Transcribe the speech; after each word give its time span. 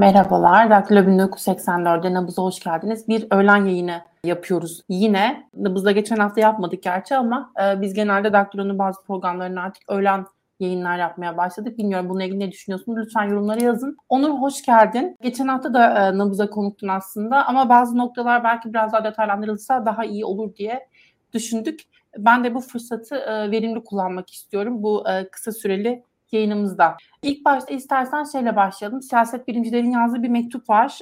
Merhabalar, 0.00 0.70
Daktilo 0.70 1.00
1984'de 1.00 2.14
Nabız'a 2.14 2.42
hoş 2.42 2.60
geldiniz. 2.60 3.08
Bir 3.08 3.26
öğlen 3.30 3.64
yayını 3.64 4.02
yapıyoruz 4.24 4.82
yine. 4.88 5.48
Nabız'da 5.54 5.92
geçen 5.92 6.16
hafta 6.16 6.40
yapmadık 6.40 6.82
gerçi 6.82 7.16
ama 7.16 7.52
e, 7.62 7.80
biz 7.80 7.94
genelde 7.94 8.32
Daktilo'nun 8.32 8.78
bazı 8.78 9.02
programlarını 9.02 9.60
artık 9.60 9.82
öğlen 9.88 10.26
yayınlar 10.60 10.98
yapmaya 10.98 11.36
başladık. 11.36 11.78
Bilmiyorum 11.78 12.08
bununla 12.08 12.24
ilgili 12.24 12.38
ne 12.38 12.52
düşünüyorsunuz? 12.52 12.98
Lütfen 12.98 13.22
yorumlara 13.22 13.64
yazın. 13.64 13.96
Onur 14.08 14.30
hoş 14.30 14.62
geldin. 14.62 15.16
Geçen 15.22 15.48
hafta 15.48 15.74
da 15.74 16.08
e, 16.08 16.18
Nabız'a 16.18 16.50
konuktun 16.50 16.88
aslında 16.88 17.46
ama 17.46 17.68
bazı 17.68 17.98
noktalar 17.98 18.44
belki 18.44 18.68
biraz 18.72 18.92
daha 18.92 19.04
detaylandırılsa 19.04 19.86
daha 19.86 20.04
iyi 20.04 20.24
olur 20.24 20.54
diye 20.56 20.88
düşündük. 21.32 21.80
Ben 22.18 22.44
de 22.44 22.54
bu 22.54 22.60
fırsatı 22.60 23.16
e, 23.16 23.50
verimli 23.50 23.84
kullanmak 23.84 24.30
istiyorum 24.30 24.82
bu 24.82 25.08
e, 25.08 25.28
kısa 25.28 25.52
süreli 25.52 26.04
yayınımızda. 26.32 26.96
İlk 27.22 27.44
başta 27.44 27.74
istersen 27.74 28.24
şeyle 28.24 28.56
başlayalım. 28.56 29.02
Siyaset 29.02 29.48
bilimcilerin 29.48 29.90
yazdığı 29.90 30.22
bir 30.22 30.28
mektup 30.28 30.70
var. 30.70 30.98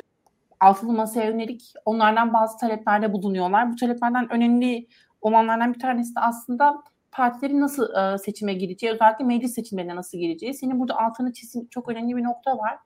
Altılı 0.60 0.92
Masa'ya 0.92 1.27
yönelik 1.27 1.73
onlardan 1.84 2.32
bazı 2.32 2.59
taleplerde 2.59 3.12
bulunuyorlar. 3.12 3.73
Bu 3.73 3.77
taleplerden 3.77 4.32
önemli 4.32 4.87
olanlardan 5.20 5.74
bir 5.74 5.78
tanesi 5.78 6.14
de 6.14 6.20
aslında 6.20 6.82
partilerin 7.12 7.60
nasıl 7.60 7.95
e, 7.95 8.18
seçime 8.18 8.54
gireceği, 8.54 8.92
özellikle 8.92 9.24
meclis 9.24 9.54
seçimlerine 9.54 9.96
nasıl 9.96 10.18
gireceği. 10.18 10.54
Senin 10.54 10.80
burada 10.80 10.98
altını 10.98 11.32
çizdiğin 11.32 11.66
çok 11.66 11.88
önemli 11.88 12.16
bir 12.16 12.24
nokta 12.24 12.59
var. 12.59 12.79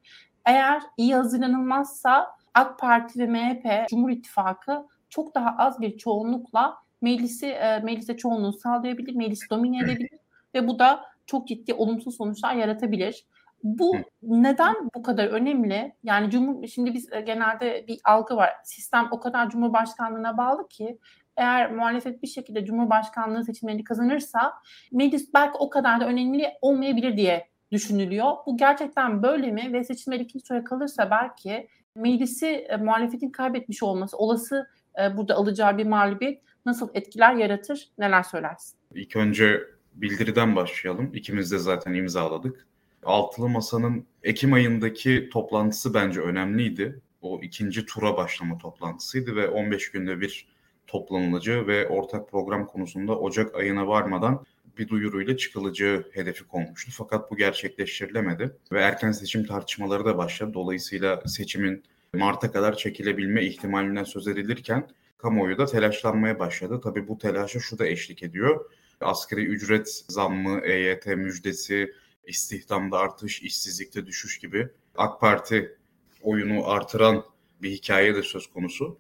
Eğer 0.45 0.83
iyi 0.97 1.15
hazırlanılmazsa 1.15 2.27
AK 2.55 2.79
Parti 2.79 3.19
ve 3.19 3.27
MHP, 3.27 3.89
Cumhur 3.89 4.11
İttifakı 4.11 4.87
çok 5.09 5.35
daha 5.35 5.55
az 5.59 5.81
bir 5.81 5.99
çoğunlukla 5.99 6.77
meclisi 7.03 7.47
e, 7.47 7.79
meclise 7.79 8.17
çoğunluğu 8.17 8.53
sağlayabilir, 8.53 9.15
meclisi 9.15 9.51
domine 9.51 9.79
edebilir 9.79 10.19
ve 10.55 10.69
bu 10.69 10.79
da 10.79 11.05
çok 11.27 11.49
ciddi 11.49 11.75
olumsuz 11.75 12.17
sonuçlar 12.17 12.55
yaratabilir. 12.55 13.27
Bu 13.63 13.97
neden 14.23 14.75
bu 14.95 15.03
kadar 15.03 15.27
önemli? 15.27 15.93
Yani 16.05 16.31
Cumhur 16.31 16.67
şimdi 16.67 16.95
biz 16.95 17.13
e, 17.13 17.21
genelde 17.21 17.85
bir 17.89 18.01
algı 18.05 18.37
var. 18.37 18.51
Sistem 18.65 19.09
o 19.11 19.21
kadar 19.21 19.51
Cumhurbaşkanlığına 19.51 20.37
bağlı 20.37 20.69
ki 20.69 20.99
eğer 21.37 21.73
muhalefet 21.73 22.23
bir 22.23 22.29
şekilde 22.29 22.65
Cumhurbaşkanlığı 22.65 23.45
seçimlerini 23.45 23.85
kazanırsa 23.85 24.53
meclis 24.93 25.35
belki 25.35 25.59
o 25.59 25.71
kadar 25.71 26.01
da 26.01 26.07
önemli 26.07 26.49
olmayabilir 26.61 27.17
diye 27.17 27.49
düşünülüyor. 27.73 28.33
Bu 28.47 28.57
gerçekten 28.57 29.23
böyle 29.23 29.51
mi? 29.51 29.73
Ve 29.73 29.85
seçimler 29.85 30.21
ikinci 30.21 30.45
tura 30.45 30.65
kalırsa 30.65 31.11
belki 31.11 31.69
meclisi 31.95 32.47
e, 32.47 32.77
muhalefetin 32.77 33.31
kaybetmiş 33.31 33.83
olması, 33.83 34.17
olası 34.17 34.67
e, 35.03 35.17
burada 35.17 35.35
alacağı 35.35 35.79
bir 35.79 35.87
mağlubiyet 35.87 36.43
nasıl 36.67 36.89
etkiler 36.95 37.35
yaratır? 37.35 37.89
Neler 37.99 38.23
söylersin? 38.23 38.79
İlk 38.95 39.17
önce 39.17 39.61
bildiriden 39.95 40.57
başlayalım. 40.57 41.11
İkimiz 41.15 41.53
de 41.53 41.59
zaten 41.59 41.95
imzaladık. 41.95 42.67
Altılı 43.05 43.49
Masa'nın 43.49 44.07
Ekim 44.23 44.53
ayındaki 44.53 45.29
toplantısı 45.33 45.95
bence 45.95 46.21
önemliydi. 46.21 47.01
O 47.23 47.41
ikinci 47.43 47.87
tura 47.87 48.17
başlama 48.17 48.59
toplantısıydı 48.59 49.37
ve 49.37 49.49
15 49.49 49.91
günde 49.91 50.21
bir 50.21 50.47
toplanılacağı 50.87 51.67
ve 51.67 51.89
ortak 51.89 52.31
program 52.31 52.67
konusunda 52.67 53.19
Ocak 53.19 53.55
ayına 53.55 53.89
varmadan 53.89 54.45
bir 54.79 54.89
duyuruyla 54.89 55.37
çıkılacağı 55.37 56.05
hedefi 56.13 56.45
konmuştu. 56.45 56.93
Fakat 56.95 57.31
bu 57.31 57.37
gerçekleştirilemedi 57.37 58.57
ve 58.73 58.81
erken 58.81 59.13
seçim 59.13 59.47
tartışmaları 59.47 60.05
da 60.05 60.19
başladı. 60.19 60.55
Dolayısıyla 60.55 61.23
seçimin 61.27 61.83
Mart'a 62.15 62.53
kadar 62.53 62.77
çekilebilme 62.77 63.45
ihtimalinden 63.45 64.05
söz 64.05 64.29
edilirken 64.29 64.89
kamuoyu 65.19 65.59
da 65.59 65.67
telaşlanmaya 65.67 66.39
başladı. 66.39 66.81
Tabii 66.85 67.09
bu 67.09 67.19
telaşa 67.19 67.61
şu 67.61 67.79
da 67.79 67.87
eşlik 67.87 68.23
ediyor. 68.23 68.71
Asgari 69.03 69.45
ücret 69.45 70.05
zammı, 70.09 70.61
EYT 70.65 71.07
müjdesi, 71.07 71.93
istihdamda 72.27 72.99
artış, 72.99 73.43
işsizlikte 73.43 74.07
düşüş 74.07 74.39
gibi 74.39 74.69
AK 74.97 75.21
Parti 75.21 75.77
oyunu 76.23 76.69
artıran 76.71 77.25
bir 77.63 77.71
hikaye 77.71 78.15
de 78.15 78.23
söz 78.23 78.47
konusu. 78.47 78.99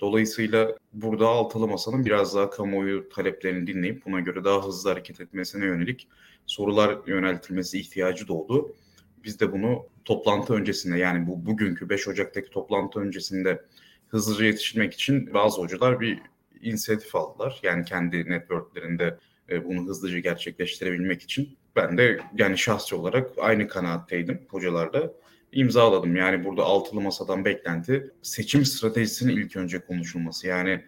Dolayısıyla 0.00 0.76
burada 0.92 1.28
altılı 1.28 1.68
masanın 1.68 2.04
biraz 2.04 2.34
daha 2.34 2.50
kamuoyu 2.50 3.08
taleplerini 3.08 3.66
dinleyip 3.66 4.06
buna 4.06 4.20
göre 4.20 4.44
daha 4.44 4.66
hızlı 4.66 4.90
hareket 4.90 5.20
etmesine 5.20 5.64
yönelik 5.64 6.08
sorular 6.46 6.98
yöneltilmesi 7.06 7.78
ihtiyacı 7.78 8.28
doğdu. 8.28 8.76
Biz 9.24 9.40
de 9.40 9.52
bunu 9.52 9.86
toplantı 10.04 10.54
öncesinde 10.54 10.98
yani 10.98 11.26
bu 11.26 11.46
bugünkü 11.46 11.88
5 11.88 12.08
Ocak'taki 12.08 12.50
toplantı 12.50 13.00
öncesinde 13.00 13.64
hızlıca 14.08 14.44
yetiştirmek 14.44 14.94
için 14.94 15.34
bazı 15.34 15.60
hocalar 15.60 16.00
bir 16.00 16.22
inisiyatif 16.60 17.14
aldılar. 17.14 17.60
Yani 17.62 17.84
kendi 17.84 18.30
networklerinde 18.30 19.18
e, 19.50 19.64
bunu 19.64 19.86
hızlıca 19.86 20.18
gerçekleştirebilmek 20.18 21.22
için. 21.22 21.58
Ben 21.76 21.98
de 21.98 22.20
yani 22.38 22.58
şahsi 22.58 22.94
olarak 22.94 23.30
aynı 23.38 23.68
kanaatteydim 23.68 24.46
hocalarla 24.50 25.12
imzaladım. 25.52 26.16
Yani 26.16 26.44
burada 26.44 26.64
altılı 26.64 27.00
masadan 27.00 27.44
beklenti 27.44 28.10
seçim 28.22 28.64
stratejisinin 28.64 29.36
ilk 29.36 29.56
önce 29.56 29.78
konuşulması. 29.78 30.46
Yani 30.46 30.84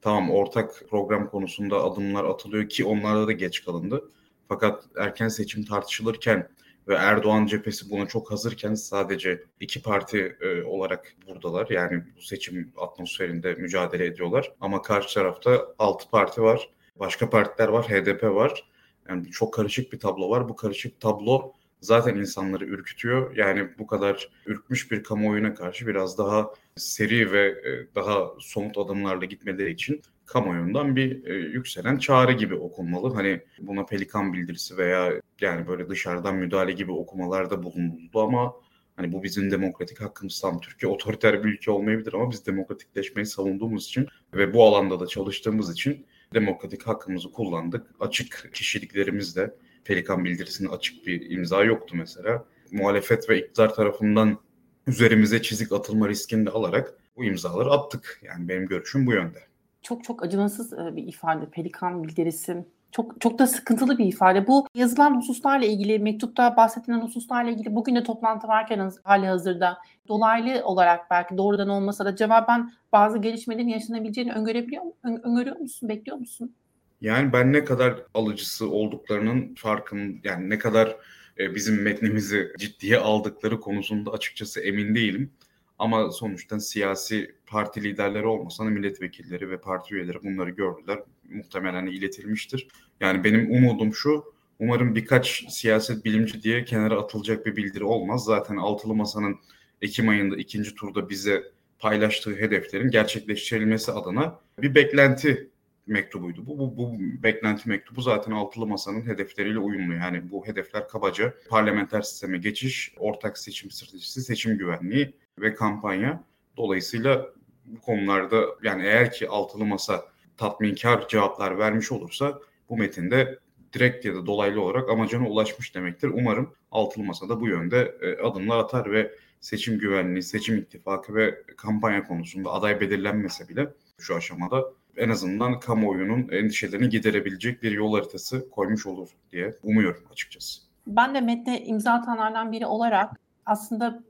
tamam 0.00 0.30
ortak 0.30 0.82
program 0.90 1.30
konusunda 1.30 1.84
adımlar 1.84 2.24
atılıyor 2.24 2.68
ki 2.68 2.84
onlarda 2.84 3.26
da 3.26 3.32
geç 3.32 3.64
kalındı. 3.64 4.10
Fakat 4.48 4.84
erken 4.98 5.28
seçim 5.28 5.64
tartışılırken 5.64 6.48
ve 6.88 6.94
Erdoğan 6.94 7.46
cephesi 7.46 7.90
buna 7.90 8.08
çok 8.08 8.30
hazırken 8.30 8.74
sadece 8.74 9.42
iki 9.60 9.82
parti 9.82 10.36
e, 10.40 10.62
olarak 10.62 11.14
buradalar. 11.28 11.70
Yani 11.70 12.02
bu 12.16 12.22
seçim 12.22 12.72
atmosferinde 12.76 13.54
mücadele 13.54 14.06
ediyorlar. 14.06 14.52
Ama 14.60 14.82
karşı 14.82 15.14
tarafta 15.14 15.74
altı 15.78 16.10
parti 16.10 16.42
var. 16.42 16.70
Başka 16.96 17.30
partiler 17.30 17.68
var, 17.68 17.84
HDP 17.88 18.24
var. 18.24 18.64
Yani 19.08 19.30
çok 19.30 19.54
karışık 19.54 19.92
bir 19.92 20.00
tablo 20.00 20.30
var. 20.30 20.48
Bu 20.48 20.56
karışık 20.56 21.00
tablo 21.00 21.52
zaten 21.80 22.16
insanları 22.16 22.64
ürkütüyor. 22.64 23.36
Yani 23.36 23.68
bu 23.78 23.86
kadar 23.86 24.30
ürkmüş 24.46 24.90
bir 24.90 25.02
kamuoyuna 25.02 25.54
karşı 25.54 25.86
biraz 25.86 26.18
daha 26.18 26.50
seri 26.76 27.32
ve 27.32 27.46
e, 27.46 27.94
daha 27.94 28.30
somut 28.40 28.78
adımlarla 28.78 29.24
gitmeleri 29.24 29.70
için 29.70 30.02
kamuoyundan 30.26 30.96
bir 30.96 31.24
e, 31.24 31.34
yükselen 31.34 31.98
çağrı 31.98 32.32
gibi 32.32 32.54
okunmalı. 32.54 33.14
Hani 33.14 33.40
buna 33.58 33.84
pelikan 33.84 34.32
bildirisi 34.32 34.78
veya 34.78 35.12
yani 35.40 35.68
böyle 35.68 35.88
dışarıdan 35.88 36.34
müdahale 36.34 36.72
gibi 36.72 36.92
okumalarda 36.92 37.62
bulunuldu 37.62 38.20
ama 38.20 38.54
hani 38.96 39.12
bu 39.12 39.22
bizim 39.22 39.50
demokratik 39.50 40.00
hakkımız 40.00 40.40
tam 40.40 40.60
Türkiye 40.60 40.92
otoriter 40.92 41.44
bir 41.44 41.48
ülke 41.48 41.70
olmayabilir 41.70 42.12
ama 42.12 42.30
biz 42.30 42.46
demokratikleşmeyi 42.46 43.26
savunduğumuz 43.26 43.84
için 43.84 44.08
ve 44.34 44.54
bu 44.54 44.64
alanda 44.64 45.00
da 45.00 45.06
çalıştığımız 45.06 45.72
için 45.72 46.06
demokratik 46.34 46.82
hakkımızı 46.86 47.32
kullandık. 47.32 47.86
Açık 48.00 48.50
kişiliklerimizle 48.52 49.54
Pelikan 49.84 50.24
bildirisinin 50.24 50.68
açık 50.68 51.06
bir 51.06 51.30
imza 51.30 51.64
yoktu 51.64 51.96
mesela. 51.98 52.44
Muhalefet 52.72 53.30
ve 53.30 53.38
iktidar 53.38 53.74
tarafından 53.74 54.38
üzerimize 54.86 55.42
çizik 55.42 55.72
atılma 55.72 56.08
riskini 56.08 56.46
de 56.46 56.50
alarak 56.50 56.94
bu 57.16 57.24
imzaları 57.24 57.70
attık. 57.70 58.20
Yani 58.22 58.48
benim 58.48 58.66
görüşüm 58.66 59.06
bu 59.06 59.12
yönde. 59.12 59.38
Çok 59.82 60.04
çok 60.04 60.22
acımasız 60.22 60.72
e, 60.72 60.96
bir 60.96 61.06
ifade 61.06 61.50
Pelikan 61.50 62.04
bildirisi. 62.04 62.64
Çok 62.92 63.20
çok 63.20 63.38
da 63.38 63.46
sıkıntılı 63.46 63.98
bir 63.98 64.06
ifade. 64.06 64.46
Bu 64.46 64.66
yazılan 64.74 65.16
hususlarla 65.16 65.66
ilgili, 65.66 65.98
mektupta 65.98 66.56
bahsedilen 66.56 67.00
hususlarla 67.00 67.50
ilgili 67.50 67.74
bugün 67.74 67.96
de 67.96 68.02
toplantı 68.02 68.48
varken 68.48 68.90
hali 69.04 69.26
hazırda 69.26 69.78
dolaylı 70.08 70.64
olarak 70.64 71.10
belki 71.10 71.36
doğrudan 71.36 71.68
olmasa 71.68 72.04
da 72.04 72.16
cevaben 72.16 72.72
bazı 72.92 73.18
gelişmelerin 73.18 73.68
yaşanabileceğini 73.68 74.32
öngörebiliyor, 74.32 74.82
öngörüyor 75.02 75.56
musun, 75.56 75.88
bekliyor 75.88 76.18
musun? 76.18 76.54
Yani 77.00 77.32
ben 77.32 77.52
ne 77.52 77.64
kadar 77.64 77.94
alıcısı 78.14 78.70
olduklarının 78.70 79.54
farkın 79.54 80.20
yani 80.24 80.50
ne 80.50 80.58
kadar 80.58 80.96
e, 81.38 81.54
bizim 81.54 81.82
metnimizi 81.82 82.52
ciddiye 82.58 82.98
aldıkları 82.98 83.60
konusunda 83.60 84.10
açıkçası 84.10 84.60
emin 84.60 84.94
değilim. 84.94 85.32
Ama 85.78 86.10
sonuçta 86.10 86.60
siyasi 86.60 87.34
parti 87.46 87.82
liderleri 87.82 88.26
olmasa 88.26 88.64
da 88.64 88.68
milletvekilleri 88.68 89.50
ve 89.50 89.60
parti 89.60 89.94
üyeleri 89.94 90.22
bunları 90.22 90.50
gördüler. 90.50 90.98
Muhtemelen 91.28 91.74
hani 91.74 91.90
iletilmiştir. 91.90 92.68
Yani 93.00 93.24
benim 93.24 93.50
umudum 93.50 93.94
şu, 93.94 94.24
umarım 94.58 94.94
birkaç 94.94 95.44
siyaset 95.48 96.04
bilimci 96.04 96.42
diye 96.42 96.64
kenara 96.64 97.00
atılacak 97.00 97.46
bir 97.46 97.56
bildiri 97.56 97.84
olmaz. 97.84 98.24
Zaten 98.24 98.56
Altılı 98.56 98.94
Masa'nın 98.94 99.38
Ekim 99.82 100.08
ayında 100.08 100.36
ikinci 100.36 100.74
turda 100.74 101.08
bize 101.08 101.42
paylaştığı 101.78 102.36
hedeflerin 102.36 102.90
gerçekleştirilmesi 102.90 103.92
adına 103.92 104.38
bir 104.58 104.74
beklenti 104.74 105.50
mektubuydu. 105.86 106.46
Bu, 106.46 106.58
bu, 106.58 106.76
bu 106.76 106.92
beklenti 107.22 107.68
mektubu 107.68 108.02
zaten 108.02 108.32
altılı 108.32 108.66
masanın 108.66 109.06
hedefleriyle 109.06 109.58
uyumlu. 109.58 109.94
Yani 109.94 110.30
bu 110.30 110.46
hedefler 110.46 110.88
kabaca 110.88 111.34
parlamenter 111.48 112.02
sisteme 112.02 112.38
geçiş, 112.38 112.94
ortak 112.98 113.38
seçim 113.38 113.70
stratejisi, 113.70 114.22
seçim 114.22 114.58
güvenliği 114.58 115.16
ve 115.38 115.54
kampanya. 115.54 116.24
Dolayısıyla 116.56 117.28
bu 117.64 117.80
konularda 117.80 118.44
yani 118.62 118.82
eğer 118.82 119.12
ki 119.12 119.28
altılı 119.28 119.64
masa 119.64 120.04
tatminkar 120.36 121.08
cevaplar 121.08 121.58
vermiş 121.58 121.92
olursa 121.92 122.38
bu 122.68 122.76
metinde 122.76 123.38
direkt 123.72 124.04
ya 124.04 124.14
da 124.14 124.26
dolaylı 124.26 124.62
olarak 124.62 124.90
amacına 124.90 125.28
ulaşmış 125.28 125.74
demektir. 125.74 126.10
Umarım 126.14 126.54
altılı 126.70 127.04
masa 127.04 127.28
da 127.28 127.40
bu 127.40 127.48
yönde 127.48 127.94
e, 128.02 128.22
adımlar 128.22 128.58
atar 128.58 128.92
ve 128.92 129.12
seçim 129.40 129.78
güvenliği, 129.78 130.22
seçim 130.22 130.58
ittifakı 130.58 131.14
ve 131.14 131.42
kampanya 131.56 132.04
konusunda 132.04 132.50
aday 132.50 132.80
belirlenmese 132.80 133.48
bile 133.48 133.68
şu 133.98 134.16
aşamada 134.16 134.64
en 134.96 135.08
azından 135.08 135.60
kamuoyunun 135.60 136.28
endişelerini 136.28 136.88
giderebilecek 136.88 137.62
bir 137.62 137.72
yol 137.72 137.94
haritası 137.94 138.50
koymuş 138.50 138.86
olur 138.86 139.08
diye 139.32 139.54
umuyorum 139.62 140.02
açıkçası. 140.12 140.60
Ben 140.86 141.14
de 141.14 141.20
metne 141.20 141.64
imza 141.64 141.92
atanlardan 141.92 142.52
biri 142.52 142.66
olarak 142.66 143.10
aslında 143.46 144.04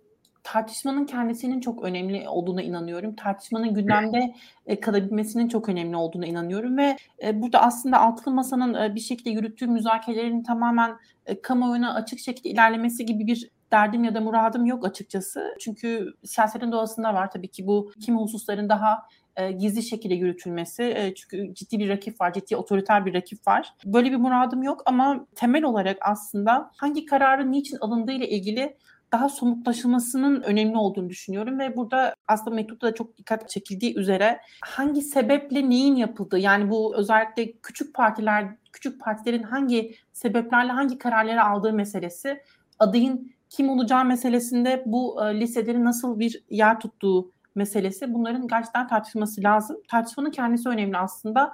tartışmanın 0.44 1.06
kendisinin 1.06 1.60
çok 1.60 1.82
önemli 1.84 2.28
olduğuna 2.28 2.62
inanıyorum. 2.62 3.16
Tartışmanın 3.16 3.74
gündemde 3.74 4.34
e, 4.66 4.80
kalabilmesinin 4.80 5.48
çok 5.48 5.68
önemli 5.68 5.96
olduğuna 5.96 6.26
inanıyorum 6.26 6.76
ve 6.76 6.96
e, 7.24 7.42
burada 7.42 7.62
aslında 7.62 8.00
altılı 8.00 8.34
masanın 8.34 8.74
e, 8.74 8.94
bir 8.94 9.00
şekilde 9.00 9.30
yürüttüğü 9.30 9.66
müzakerelerin 9.66 10.42
tamamen 10.42 10.96
kamuoyuna 11.42 11.94
açık 11.94 12.18
şekilde 12.18 12.48
ilerlemesi 12.48 13.06
gibi 13.06 13.26
bir 13.26 13.50
derdim 13.72 14.04
ya 14.04 14.14
da 14.14 14.20
muradım 14.20 14.66
yok 14.66 14.86
açıkçası. 14.86 15.56
Çünkü 15.60 16.14
siyasetin 16.24 16.72
doğasında 16.72 17.14
var 17.14 17.30
tabii 17.30 17.48
ki 17.48 17.66
bu 17.66 17.92
kimi 18.00 18.18
hususların 18.18 18.68
daha 18.68 19.02
e, 19.36 19.52
gizli 19.52 19.82
şekilde 19.82 20.14
yürütülmesi. 20.14 20.82
E, 20.82 21.14
çünkü 21.14 21.54
ciddi 21.54 21.78
bir 21.78 21.88
rakip 21.88 22.20
var, 22.20 22.32
ciddi 22.32 22.56
otoriter 22.56 23.06
bir 23.06 23.14
rakip 23.14 23.46
var. 23.46 23.74
Böyle 23.84 24.10
bir 24.10 24.16
muradım 24.16 24.62
yok 24.62 24.82
ama 24.86 25.26
temel 25.34 25.64
olarak 25.64 25.96
aslında 26.00 26.70
hangi 26.76 27.04
kararın 27.04 27.52
niçin 27.52 27.76
alındığı 27.80 28.12
ile 28.12 28.28
ilgili 28.28 28.76
daha 29.12 29.28
somutlaşılmasının 29.28 30.42
önemli 30.42 30.76
olduğunu 30.76 31.08
düşünüyorum 31.08 31.58
ve 31.58 31.76
burada 31.76 32.14
aslında 32.28 32.56
mektupta 32.56 32.86
da 32.86 32.94
çok 32.94 33.16
dikkat 33.16 33.48
çekildiği 33.48 33.98
üzere 33.98 34.40
hangi 34.60 35.02
sebeple 35.02 35.70
neyin 35.70 35.96
yapıldığı 35.96 36.38
yani 36.38 36.70
bu 36.70 36.96
özellikle 36.96 37.52
küçük 37.52 37.94
partiler 37.94 38.56
küçük 38.72 39.00
partilerin 39.00 39.42
hangi 39.42 39.94
sebeplerle 40.12 40.72
hangi 40.72 40.98
kararları 40.98 41.44
aldığı 41.44 41.72
meselesi 41.72 42.42
adayın 42.78 43.32
kim 43.48 43.68
olacağı 43.68 44.04
meselesinde 44.04 44.82
bu 44.86 45.24
e, 45.24 45.40
liselerin 45.40 45.84
nasıl 45.84 46.18
bir 46.18 46.42
yer 46.50 46.80
tuttuğu 46.80 47.32
meselesi 47.54 48.14
bunların 48.14 48.48
gerçekten 48.48 48.88
tartışılması 48.88 49.42
lazım. 49.42 49.76
Tartışmanın 49.88 50.30
kendisi 50.30 50.68
önemli 50.68 50.98
aslında. 50.98 51.52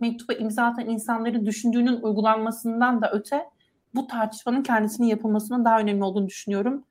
Mektuba 0.00 0.32
imza 0.32 0.64
atan 0.64 0.88
insanların 0.88 1.46
düşündüğünün 1.46 2.00
uygulanmasından 2.02 3.02
da 3.02 3.10
öte 3.12 3.44
bu 3.94 4.06
tartışmanın 4.06 4.62
kendisinin 4.62 5.06
yapılmasının 5.06 5.64
daha 5.64 5.80
önemli 5.80 6.04
olduğunu 6.04 6.26
düşünüyorum. 6.26 6.84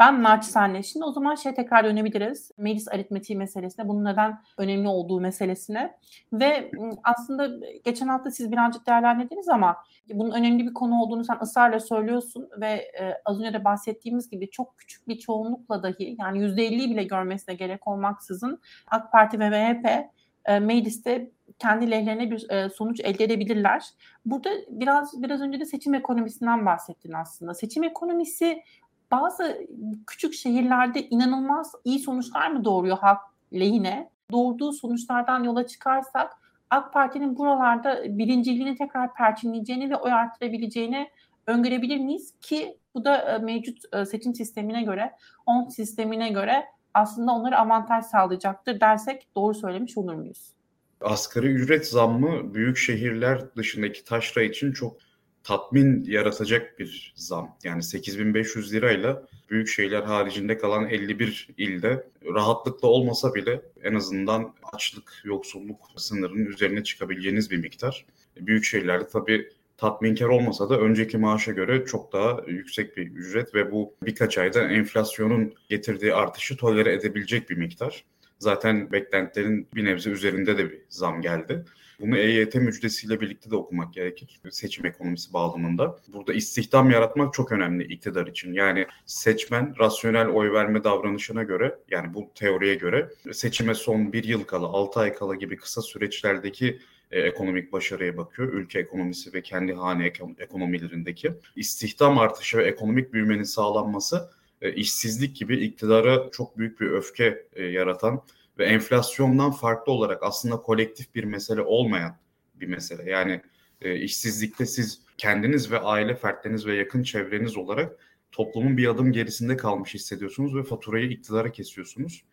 Ben 0.00 0.22
naçizane. 0.22 0.82
Şimdi 0.82 1.04
o 1.04 1.12
zaman 1.12 1.34
şey 1.34 1.54
tekrar 1.54 1.84
dönebiliriz. 1.84 2.50
Meclis 2.58 2.88
aritmetiği 2.88 3.38
meselesine, 3.38 3.88
bunun 3.88 4.04
neden 4.04 4.38
önemli 4.58 4.88
olduğu 4.88 5.20
meselesine. 5.20 5.96
Ve 6.32 6.70
aslında 7.04 7.66
geçen 7.84 8.08
hafta 8.08 8.30
siz 8.30 8.52
birazcık 8.52 8.86
değerlendirdiniz 8.86 9.48
ama 9.48 9.76
bunun 10.14 10.30
önemli 10.30 10.66
bir 10.66 10.74
konu 10.74 11.02
olduğunu 11.02 11.24
sen 11.24 11.38
ısrarla 11.42 11.80
söylüyorsun 11.80 12.48
ve 12.60 12.66
e, 12.70 13.14
az 13.24 13.40
önce 13.40 13.52
de 13.52 13.64
bahsettiğimiz 13.64 14.30
gibi 14.30 14.50
çok 14.50 14.78
küçük 14.78 15.08
bir 15.08 15.18
çoğunlukla 15.18 15.82
dahi 15.82 16.16
yani 16.18 16.38
%50'yi 16.38 16.90
bile 16.90 17.04
görmesine 17.04 17.54
gerek 17.54 17.88
olmaksızın 17.88 18.60
AK 18.86 19.12
Parti 19.12 19.40
ve 19.40 19.50
MHP 19.50 20.10
e, 20.44 20.58
mecliste 20.58 21.30
kendi 21.60 21.90
lehlerine 21.90 22.30
bir 22.30 22.50
e, 22.50 22.70
sonuç 22.70 23.00
elde 23.00 23.24
edebilirler. 23.24 23.84
Burada 24.26 24.50
biraz 24.68 25.22
biraz 25.22 25.40
önce 25.40 25.60
de 25.60 25.64
seçim 25.64 25.94
ekonomisinden 25.94 26.66
bahsettin 26.66 27.12
aslında. 27.12 27.54
Seçim 27.54 27.84
ekonomisi 27.84 28.62
bazı 29.10 29.66
küçük 30.06 30.34
şehirlerde 30.34 31.08
inanılmaz 31.08 31.72
iyi 31.84 31.98
sonuçlar 31.98 32.50
mı 32.50 32.64
doğuruyor 32.64 32.98
halk 32.98 33.20
lehine? 33.52 34.10
Doğurduğu 34.32 34.72
sonuçlardan 34.72 35.44
yola 35.44 35.66
çıkarsak 35.66 36.32
AK 36.70 36.92
Parti'nin 36.92 37.36
buralarda 37.36 38.18
birinciliğini 38.18 38.76
tekrar 38.76 39.14
perçinleyeceğini 39.14 39.90
ve 39.90 39.96
oy 39.96 40.12
arttırabileceğini 40.12 41.10
öngörebilir 41.46 41.98
miyiz? 41.98 42.34
Ki 42.40 42.78
bu 42.94 43.04
da 43.04 43.16
e, 43.16 43.38
mevcut 43.38 43.94
e, 43.94 44.06
seçim 44.06 44.34
sistemine 44.34 44.82
göre, 44.82 45.12
on 45.46 45.68
sistemine 45.68 46.28
göre 46.28 46.64
aslında 46.94 47.32
onlara 47.32 47.58
avantaj 47.58 48.04
sağlayacaktır 48.04 48.80
dersek 48.80 49.28
doğru 49.36 49.54
söylemiş 49.54 49.98
olur 49.98 50.14
muyuz? 50.14 50.59
Asgari 51.00 51.46
ücret 51.46 51.86
zammı 51.86 52.54
büyük 52.54 52.76
şehirler 52.76 53.56
dışındaki 53.56 54.04
taşra 54.04 54.42
için 54.42 54.72
çok 54.72 54.96
tatmin 55.44 56.04
yaratacak 56.04 56.78
bir 56.78 57.12
zam. 57.16 57.56
Yani 57.64 57.82
8500 57.82 58.72
lirayla 58.72 59.26
büyük 59.50 59.68
şehirler 59.68 60.02
haricinde 60.02 60.58
kalan 60.58 60.88
51 60.88 61.48
ilde 61.56 62.06
rahatlıkla 62.34 62.88
olmasa 62.88 63.34
bile 63.34 63.62
en 63.82 63.94
azından 63.94 64.54
açlık, 64.72 65.22
yoksulluk 65.24 65.80
sınırının 65.96 66.46
üzerine 66.46 66.84
çıkabileceğiniz 66.84 67.50
bir 67.50 67.58
miktar. 67.58 68.06
Büyük 68.36 68.64
şehirlerde 68.64 69.06
tabii 69.08 69.48
tatminkar 69.76 70.26
olmasa 70.26 70.70
da 70.70 70.80
önceki 70.80 71.18
maaşa 71.18 71.52
göre 71.52 71.84
çok 71.84 72.12
daha 72.12 72.40
yüksek 72.46 72.96
bir 72.96 73.06
ücret 73.06 73.54
ve 73.54 73.72
bu 73.72 73.94
birkaç 74.02 74.38
ayda 74.38 74.68
enflasyonun 74.68 75.54
getirdiği 75.68 76.14
artışı 76.14 76.56
tolere 76.56 76.92
edebilecek 76.94 77.50
bir 77.50 77.56
miktar. 77.56 78.04
Zaten 78.40 78.92
beklentilerin 78.92 79.68
bir 79.74 79.84
nebze 79.84 80.10
üzerinde 80.10 80.58
de 80.58 80.70
bir 80.70 80.78
zam 80.88 81.22
geldi. 81.22 81.64
Bunu 82.00 82.18
EYT 82.18 82.54
müjdesiyle 82.54 83.20
birlikte 83.20 83.50
de 83.50 83.56
okumak 83.56 83.94
gerekir 83.94 84.40
seçim 84.50 84.86
ekonomisi 84.86 85.32
bağlamında. 85.32 85.96
Burada 86.08 86.32
istihdam 86.32 86.90
yaratmak 86.90 87.34
çok 87.34 87.52
önemli 87.52 87.84
iktidar 87.84 88.26
için. 88.26 88.52
Yani 88.52 88.86
seçmen 89.06 89.74
rasyonel 89.78 90.28
oy 90.28 90.52
verme 90.52 90.84
davranışına 90.84 91.42
göre 91.42 91.78
yani 91.90 92.14
bu 92.14 92.30
teoriye 92.34 92.74
göre 92.74 93.10
seçime 93.32 93.74
son 93.74 94.12
bir 94.12 94.24
yıl 94.24 94.44
kala, 94.44 94.66
altı 94.66 95.00
ay 95.00 95.14
kala 95.14 95.34
gibi 95.34 95.56
kısa 95.56 95.82
süreçlerdeki 95.82 96.78
e, 97.10 97.20
ekonomik 97.20 97.72
başarıya 97.72 98.16
bakıyor. 98.16 98.52
Ülke 98.52 98.78
ekonomisi 98.78 99.34
ve 99.34 99.42
kendi 99.42 99.72
hane 99.72 100.12
ekonomilerindeki 100.38 101.32
istihdam 101.56 102.18
artışı 102.18 102.58
ve 102.58 102.64
ekonomik 102.64 103.12
büyümenin 103.12 103.42
sağlanması 103.42 104.30
e, 104.60 104.72
işsizlik 104.72 105.36
gibi 105.36 105.56
iktidara 105.56 106.30
çok 106.30 106.58
büyük 106.58 106.80
bir 106.80 106.90
öfke 106.90 107.46
e, 107.52 107.64
yaratan 107.64 108.22
ve 108.58 108.64
enflasyondan 108.64 109.50
farklı 109.50 109.92
olarak 109.92 110.22
aslında 110.22 110.56
kolektif 110.56 111.14
bir 111.14 111.24
mesele 111.24 111.60
olmayan 111.60 112.16
bir 112.54 112.66
mesele. 112.66 113.10
Yani 113.10 113.42
e, 113.80 113.96
işsizlikte 113.96 114.66
siz 114.66 115.02
kendiniz 115.18 115.70
ve 115.70 115.80
aile 115.80 116.14
fertleriniz 116.14 116.66
ve 116.66 116.74
yakın 116.74 117.02
çevreniz 117.02 117.56
olarak 117.56 117.92
toplumun 118.32 118.76
bir 118.76 118.86
adım 118.86 119.12
gerisinde 119.12 119.56
kalmış 119.56 119.94
hissediyorsunuz 119.94 120.56
ve 120.56 120.62
faturayı 120.62 121.10
iktidara 121.10 121.52
kesiyorsunuz. 121.52 122.24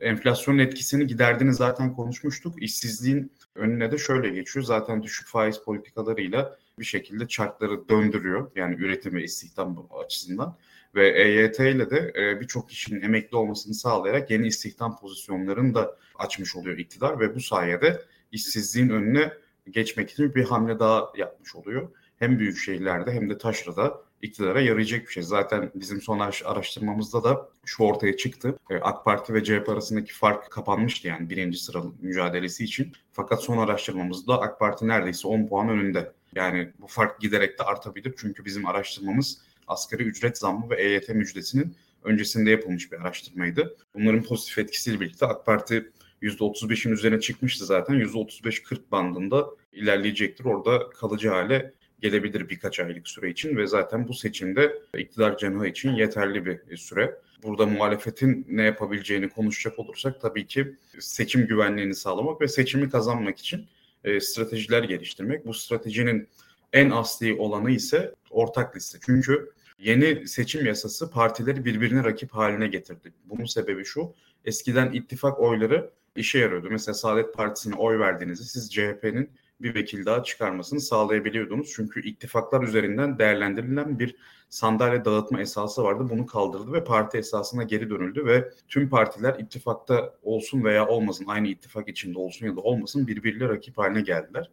Enflasyonun 0.00 0.58
etkisini 0.58 1.06
giderdiğini 1.06 1.54
zaten 1.54 1.92
konuşmuştuk. 1.92 2.62
İşsizliğin 2.62 3.32
önüne 3.54 3.92
de 3.92 3.98
şöyle 3.98 4.28
geçiyor. 4.28 4.64
Zaten 4.64 5.02
düşük 5.02 5.28
faiz 5.28 5.58
politikalarıyla 5.64 6.58
bir 6.78 6.84
şekilde 6.84 7.28
çarkları 7.28 7.88
döndürüyor. 7.88 8.50
Yani 8.56 8.74
üretim 8.74 9.14
ve 9.14 9.24
istihdam 9.24 9.88
açısından 10.04 10.56
ve 10.96 11.08
EYT 11.08 11.60
ile 11.60 11.90
de 11.90 12.12
e, 12.16 12.40
birçok 12.40 12.68
kişinin 12.68 13.02
emekli 13.02 13.36
olmasını 13.36 13.74
sağlayarak 13.74 14.30
yeni 14.30 14.46
istihdam 14.46 14.98
pozisyonlarını 14.98 15.74
da 15.74 15.96
açmış 16.18 16.56
oluyor 16.56 16.78
iktidar 16.78 17.20
ve 17.20 17.34
bu 17.34 17.40
sayede 17.40 18.02
işsizliğin 18.32 18.88
önüne 18.88 19.32
geçmek 19.70 20.10
için 20.10 20.34
bir 20.34 20.44
hamle 20.44 20.78
daha 20.78 21.12
yapmış 21.16 21.56
oluyor. 21.56 21.88
Hem 22.18 22.38
büyük 22.38 22.58
şehirlerde 22.58 23.12
hem 23.12 23.30
de 23.30 23.38
taşrada 23.38 24.00
iktidara 24.22 24.60
yarayacak 24.60 25.06
bir 25.06 25.12
şey. 25.12 25.22
Zaten 25.22 25.70
bizim 25.74 26.00
son 26.00 26.18
araştırmamızda 26.44 27.24
da 27.24 27.48
şu 27.64 27.82
ortaya 27.82 28.16
çıktı. 28.16 28.58
E, 28.70 28.76
AK 28.76 29.04
Parti 29.04 29.34
ve 29.34 29.44
CHP 29.44 29.68
arasındaki 29.68 30.14
fark 30.14 30.50
kapanmıştı 30.50 31.08
yani 31.08 31.30
birinci 31.30 31.58
sıralı 31.58 31.92
mücadelesi 32.00 32.64
için. 32.64 32.92
Fakat 33.12 33.42
son 33.42 33.58
araştırmamızda 33.58 34.40
AK 34.40 34.58
Parti 34.58 34.88
neredeyse 34.88 35.28
10 35.28 35.46
puan 35.46 35.68
önünde. 35.68 36.12
Yani 36.34 36.72
bu 36.78 36.86
fark 36.86 37.20
giderek 37.20 37.58
de 37.58 37.62
artabilir. 37.62 38.14
Çünkü 38.16 38.44
bizim 38.44 38.66
araştırmamız 38.66 39.45
asgari 39.66 40.02
ücret 40.02 40.38
zammı 40.38 40.70
ve 40.70 40.82
EYT 40.82 41.08
müjdesinin 41.08 41.76
öncesinde 42.04 42.50
yapılmış 42.50 42.92
bir 42.92 43.00
araştırmaydı. 43.00 43.76
Bunların 43.94 44.22
pozitif 44.22 44.58
etkisiyle 44.58 45.00
birlikte 45.00 45.26
AK 45.26 45.46
Parti 45.46 45.90
%35'in 46.22 46.92
üzerine 46.92 47.20
çıkmıştı 47.20 47.64
zaten. 47.64 47.94
%35-40 47.94 48.78
bandında 48.92 49.46
ilerleyecektir. 49.72 50.44
Orada 50.44 50.90
kalıcı 50.90 51.28
hale 51.28 51.72
gelebilir 52.00 52.48
birkaç 52.48 52.80
aylık 52.80 53.08
süre 53.08 53.30
için 53.30 53.56
ve 53.56 53.66
zaten 53.66 54.08
bu 54.08 54.14
seçimde 54.14 54.78
iktidar 54.98 55.38
cenahı 55.38 55.66
için 55.66 55.94
yeterli 55.94 56.46
bir 56.46 56.76
süre. 56.76 57.18
Burada 57.42 57.66
muhalefetin 57.66 58.46
ne 58.48 58.62
yapabileceğini 58.62 59.28
konuşacak 59.28 59.78
olursak 59.78 60.20
tabii 60.20 60.46
ki 60.46 60.76
seçim 60.98 61.46
güvenliğini 61.46 61.94
sağlamak 61.94 62.40
ve 62.40 62.48
seçimi 62.48 62.90
kazanmak 62.90 63.38
için 63.38 63.66
e, 64.04 64.20
stratejiler 64.20 64.82
geliştirmek. 64.82 65.46
Bu 65.46 65.54
stratejinin 65.54 66.28
en 66.72 66.90
asli 66.90 67.34
olanı 67.34 67.70
ise 67.70 68.14
ortak 68.30 68.76
liste. 68.76 68.98
Çünkü 69.06 69.50
yeni 69.78 70.28
seçim 70.28 70.66
yasası 70.66 71.10
partileri 71.10 71.64
birbirine 71.64 72.04
rakip 72.04 72.30
haline 72.30 72.66
getirdi. 72.66 73.12
Bunun 73.24 73.44
sebebi 73.44 73.84
şu. 73.84 74.14
Eskiden 74.44 74.92
ittifak 74.92 75.40
oyları 75.40 75.90
işe 76.16 76.38
yarıyordu. 76.38 76.68
Mesela 76.70 76.94
Saadet 76.94 77.34
Partisi'ne 77.34 77.74
oy 77.74 77.98
verdiğinizde 77.98 78.44
siz 78.44 78.72
CHP'nin 78.72 79.30
bir 79.60 79.74
vekil 79.74 80.06
daha 80.06 80.22
çıkarmasını 80.22 80.80
sağlayabiliyordunuz. 80.80 81.72
Çünkü 81.76 82.08
ittifaklar 82.08 82.62
üzerinden 82.62 83.18
değerlendirilen 83.18 83.98
bir 83.98 84.16
sandalye 84.48 85.04
dağıtma 85.04 85.40
esası 85.40 85.82
vardı. 85.82 86.06
Bunu 86.10 86.26
kaldırdı 86.26 86.72
ve 86.72 86.84
parti 86.84 87.18
esasına 87.18 87.62
geri 87.62 87.90
dönüldü 87.90 88.26
ve 88.26 88.50
tüm 88.68 88.88
partiler 88.88 89.38
ittifakta 89.38 90.14
olsun 90.22 90.64
veya 90.64 90.88
olmasın, 90.88 91.24
aynı 91.28 91.48
ittifak 91.48 91.88
içinde 91.88 92.18
olsun 92.18 92.46
ya 92.46 92.56
da 92.56 92.60
olmasın 92.60 93.06
birbiriyle 93.06 93.48
rakip 93.48 93.78
haline 93.78 94.00
geldiler. 94.00 94.50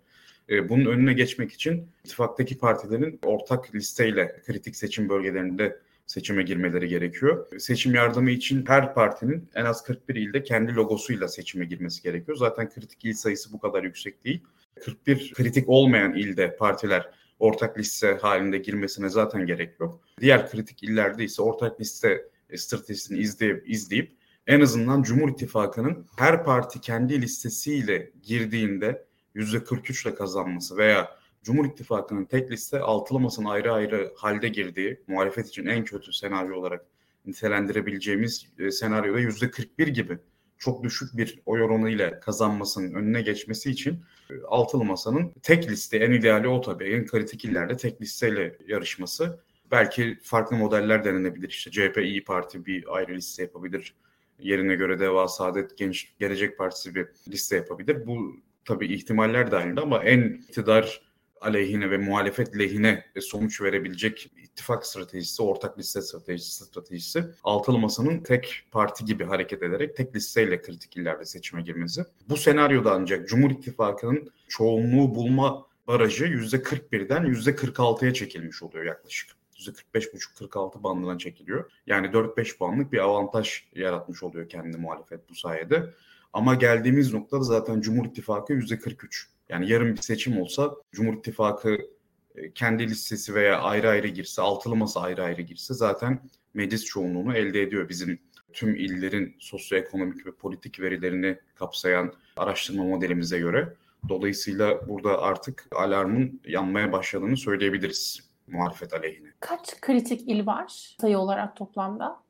E, 0.49 0.69
bunun 0.69 0.85
önüne 0.85 1.13
geçmek 1.13 1.51
için 1.51 1.87
ittifaktaki 2.03 2.57
partilerin 2.57 3.19
ortak 3.23 3.75
listeyle 3.75 4.41
kritik 4.45 4.75
seçim 4.75 5.09
bölgelerinde 5.09 5.79
seçime 6.05 6.43
girmeleri 6.43 6.87
gerekiyor. 6.87 7.59
Seçim 7.59 7.93
yardımı 7.93 8.31
için 8.31 8.65
her 8.67 8.93
partinin 8.93 9.49
en 9.55 9.65
az 9.65 9.83
41 9.83 10.15
ilde 10.15 10.43
kendi 10.43 10.75
logosuyla 10.75 11.27
seçime 11.27 11.65
girmesi 11.65 12.03
gerekiyor. 12.03 12.37
Zaten 12.37 12.69
kritik 12.69 13.05
il 13.05 13.13
sayısı 13.13 13.53
bu 13.53 13.59
kadar 13.59 13.83
yüksek 13.83 14.25
değil. 14.25 14.43
41 14.85 15.33
kritik 15.33 15.69
olmayan 15.69 16.13
ilde 16.13 16.55
partiler 16.55 17.09
ortak 17.39 17.77
liste 17.77 18.17
halinde 18.21 18.57
girmesine 18.57 19.09
zaten 19.09 19.45
gerek 19.45 19.79
yok. 19.79 19.99
Diğer 20.21 20.49
kritik 20.49 20.83
illerde 20.83 21.23
ise 21.23 21.41
ortak 21.41 21.81
liste 21.81 22.25
stratejisini 22.55 23.17
izleyip, 23.19 23.69
izleyip 23.69 24.11
en 24.47 24.61
azından 24.61 25.03
Cumhur 25.03 25.29
İttifakı'nın 25.29 26.07
her 26.17 26.43
parti 26.43 26.81
kendi 26.81 27.21
listesiyle 27.21 28.11
girdiğinde 28.23 29.05
%43 29.35 30.07
ile 30.07 30.15
kazanması 30.15 30.77
veya 30.77 31.17
Cumhur 31.43 31.65
İttifakı'nın 31.65 32.25
tek 32.25 32.51
liste 32.51 32.79
altılamasının 32.79 33.49
ayrı 33.49 33.73
ayrı 33.73 34.13
halde 34.17 34.47
girdiği 34.47 35.03
muhalefet 35.07 35.47
için 35.47 35.65
en 35.65 35.83
kötü 35.83 36.13
senaryo 36.13 36.59
olarak 36.59 36.85
nitelendirebileceğimiz 37.25 38.45
e, 38.59 38.71
senaryoda 38.71 39.21
%41 39.21 39.89
gibi 39.89 40.17
çok 40.57 40.83
düşük 40.83 41.17
bir 41.17 41.41
oy 41.45 41.63
oranıyla 41.63 42.19
kazanmasının 42.19 42.93
önüne 42.93 43.21
geçmesi 43.21 43.71
için 43.71 44.03
e, 44.31 44.33
altılı 44.47 44.83
masanın 44.83 45.33
tek 45.41 45.69
liste 45.69 45.97
en 45.97 46.11
ideali 46.11 46.47
o 46.47 46.61
tabii. 46.61 46.93
En 46.93 47.05
kritik 47.05 47.45
illerde 47.45 47.77
tek 47.77 48.01
listeyle 48.01 48.57
yarışması. 48.67 49.39
Belki 49.71 50.19
farklı 50.23 50.57
modeller 50.57 51.05
denenebilir. 51.05 51.49
İşte 51.49 51.71
CHP 51.71 51.97
İyi 51.97 52.23
Parti 52.23 52.65
bir 52.65 52.95
ayrı 52.95 53.15
liste 53.15 53.43
yapabilir. 53.43 53.95
Yerine 54.39 54.75
göre 54.75 54.99
Deva 54.99 55.27
Saadet 55.27 55.77
Genç 55.77 56.13
Gelecek 56.19 56.57
Partisi 56.57 56.95
bir 56.95 57.07
liste 57.27 57.55
yapabilir. 57.55 58.07
Bu 58.07 58.35
tabii 58.65 58.93
ihtimaller 58.93 59.51
dahilinde 59.51 59.81
ama 59.81 60.03
en 60.03 60.21
iktidar 60.21 61.01
aleyhine 61.41 61.91
ve 61.91 61.97
muhalefet 61.97 62.59
lehine 62.59 63.05
sonuç 63.21 63.61
verebilecek 63.61 64.31
ittifak 64.43 64.85
stratejisi, 64.85 65.43
ortak 65.43 65.79
liste 65.79 66.01
stratejisi, 66.01 66.65
stratejisi 66.65 67.25
altılı 67.43 67.79
masanın 67.79 68.23
tek 68.23 68.63
parti 68.71 69.05
gibi 69.05 69.23
hareket 69.23 69.63
ederek 69.63 69.95
tek 69.95 70.15
listeyle 70.15 70.61
kritik 70.61 70.97
illerde 70.97 71.25
seçime 71.25 71.61
girmesi. 71.61 72.05
Bu 72.29 72.37
senaryoda 72.37 72.93
ancak 72.93 73.27
Cumhur 73.27 73.51
İttifakı'nın 73.51 74.31
çoğunluğu 74.47 75.15
bulma 75.15 75.65
barajı 75.87 76.25
%41'den 76.25 77.23
%46'ya 77.23 78.13
çekilmiş 78.13 78.63
oluyor 78.63 78.85
yaklaşık. 78.85 79.29
%45,5-46 79.55 80.83
bandına 80.83 81.17
çekiliyor. 81.17 81.71
Yani 81.87 82.07
4-5 82.07 82.57
puanlık 82.57 82.91
bir 82.91 82.99
avantaj 82.99 83.63
yaratmış 83.75 84.23
oluyor 84.23 84.49
kendi 84.49 84.77
muhalefet 84.77 85.29
bu 85.29 85.35
sayede. 85.35 85.93
Ama 86.33 86.55
geldiğimiz 86.55 87.13
noktada 87.13 87.43
zaten 87.43 87.81
Cumhur 87.81 88.05
İttifakı 88.05 88.53
%43. 88.53 89.25
Yani 89.49 89.69
yarın 89.69 89.95
bir 89.95 90.01
seçim 90.01 90.41
olsa 90.41 90.75
Cumhur 90.91 91.13
İttifakı 91.13 91.77
e, 92.35 92.51
kendi 92.51 92.87
listesi 92.87 93.35
veya 93.35 93.61
ayrı 93.61 93.89
ayrı 93.89 94.07
girse, 94.07 94.41
altılı 94.41 94.75
masa 94.75 95.01
ayrı 95.01 95.23
ayrı 95.23 95.41
girse 95.41 95.73
zaten 95.73 96.19
meclis 96.53 96.85
çoğunluğunu 96.85 97.37
elde 97.37 97.61
ediyor. 97.61 97.89
Bizim 97.89 98.19
tüm 98.53 98.75
illerin 98.75 99.35
sosyoekonomik 99.39 100.25
ve 100.25 100.31
politik 100.31 100.79
verilerini 100.79 101.39
kapsayan 101.55 102.13
araştırma 102.37 102.83
modelimize 102.83 103.39
göre. 103.39 103.73
Dolayısıyla 104.09 104.87
burada 104.87 105.21
artık 105.21 105.67
alarmın 105.75 106.41
yanmaya 106.47 106.91
başladığını 106.91 107.37
söyleyebiliriz 107.37 108.29
muhalefet 108.47 108.93
aleyhine. 108.93 109.27
Kaç 109.39 109.81
kritik 109.81 110.21
il 110.29 110.45
var 110.45 110.95
sayı 111.01 111.17
olarak 111.17 111.55
toplamda? 111.55 112.22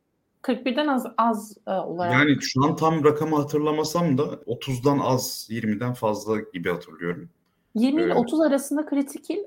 41'den 0.43 0.88
az 0.88 1.05
az 1.17 1.57
e, 1.67 1.71
olarak. 1.71 2.13
Yani 2.13 2.38
şu 2.41 2.63
an 2.63 2.75
tam 2.75 3.03
rakamı 3.03 3.35
hatırlamasam 3.35 4.17
da 4.17 4.23
30'dan 4.23 5.00
az 5.00 5.47
20'den 5.51 5.93
fazla 5.93 6.39
gibi 6.53 6.69
hatırlıyorum. 6.69 7.29
20 7.75 8.03
ile 8.03 8.13
30 8.13 8.41
arasında 8.41 8.85
kritik 8.85 9.29
il. 9.29 9.39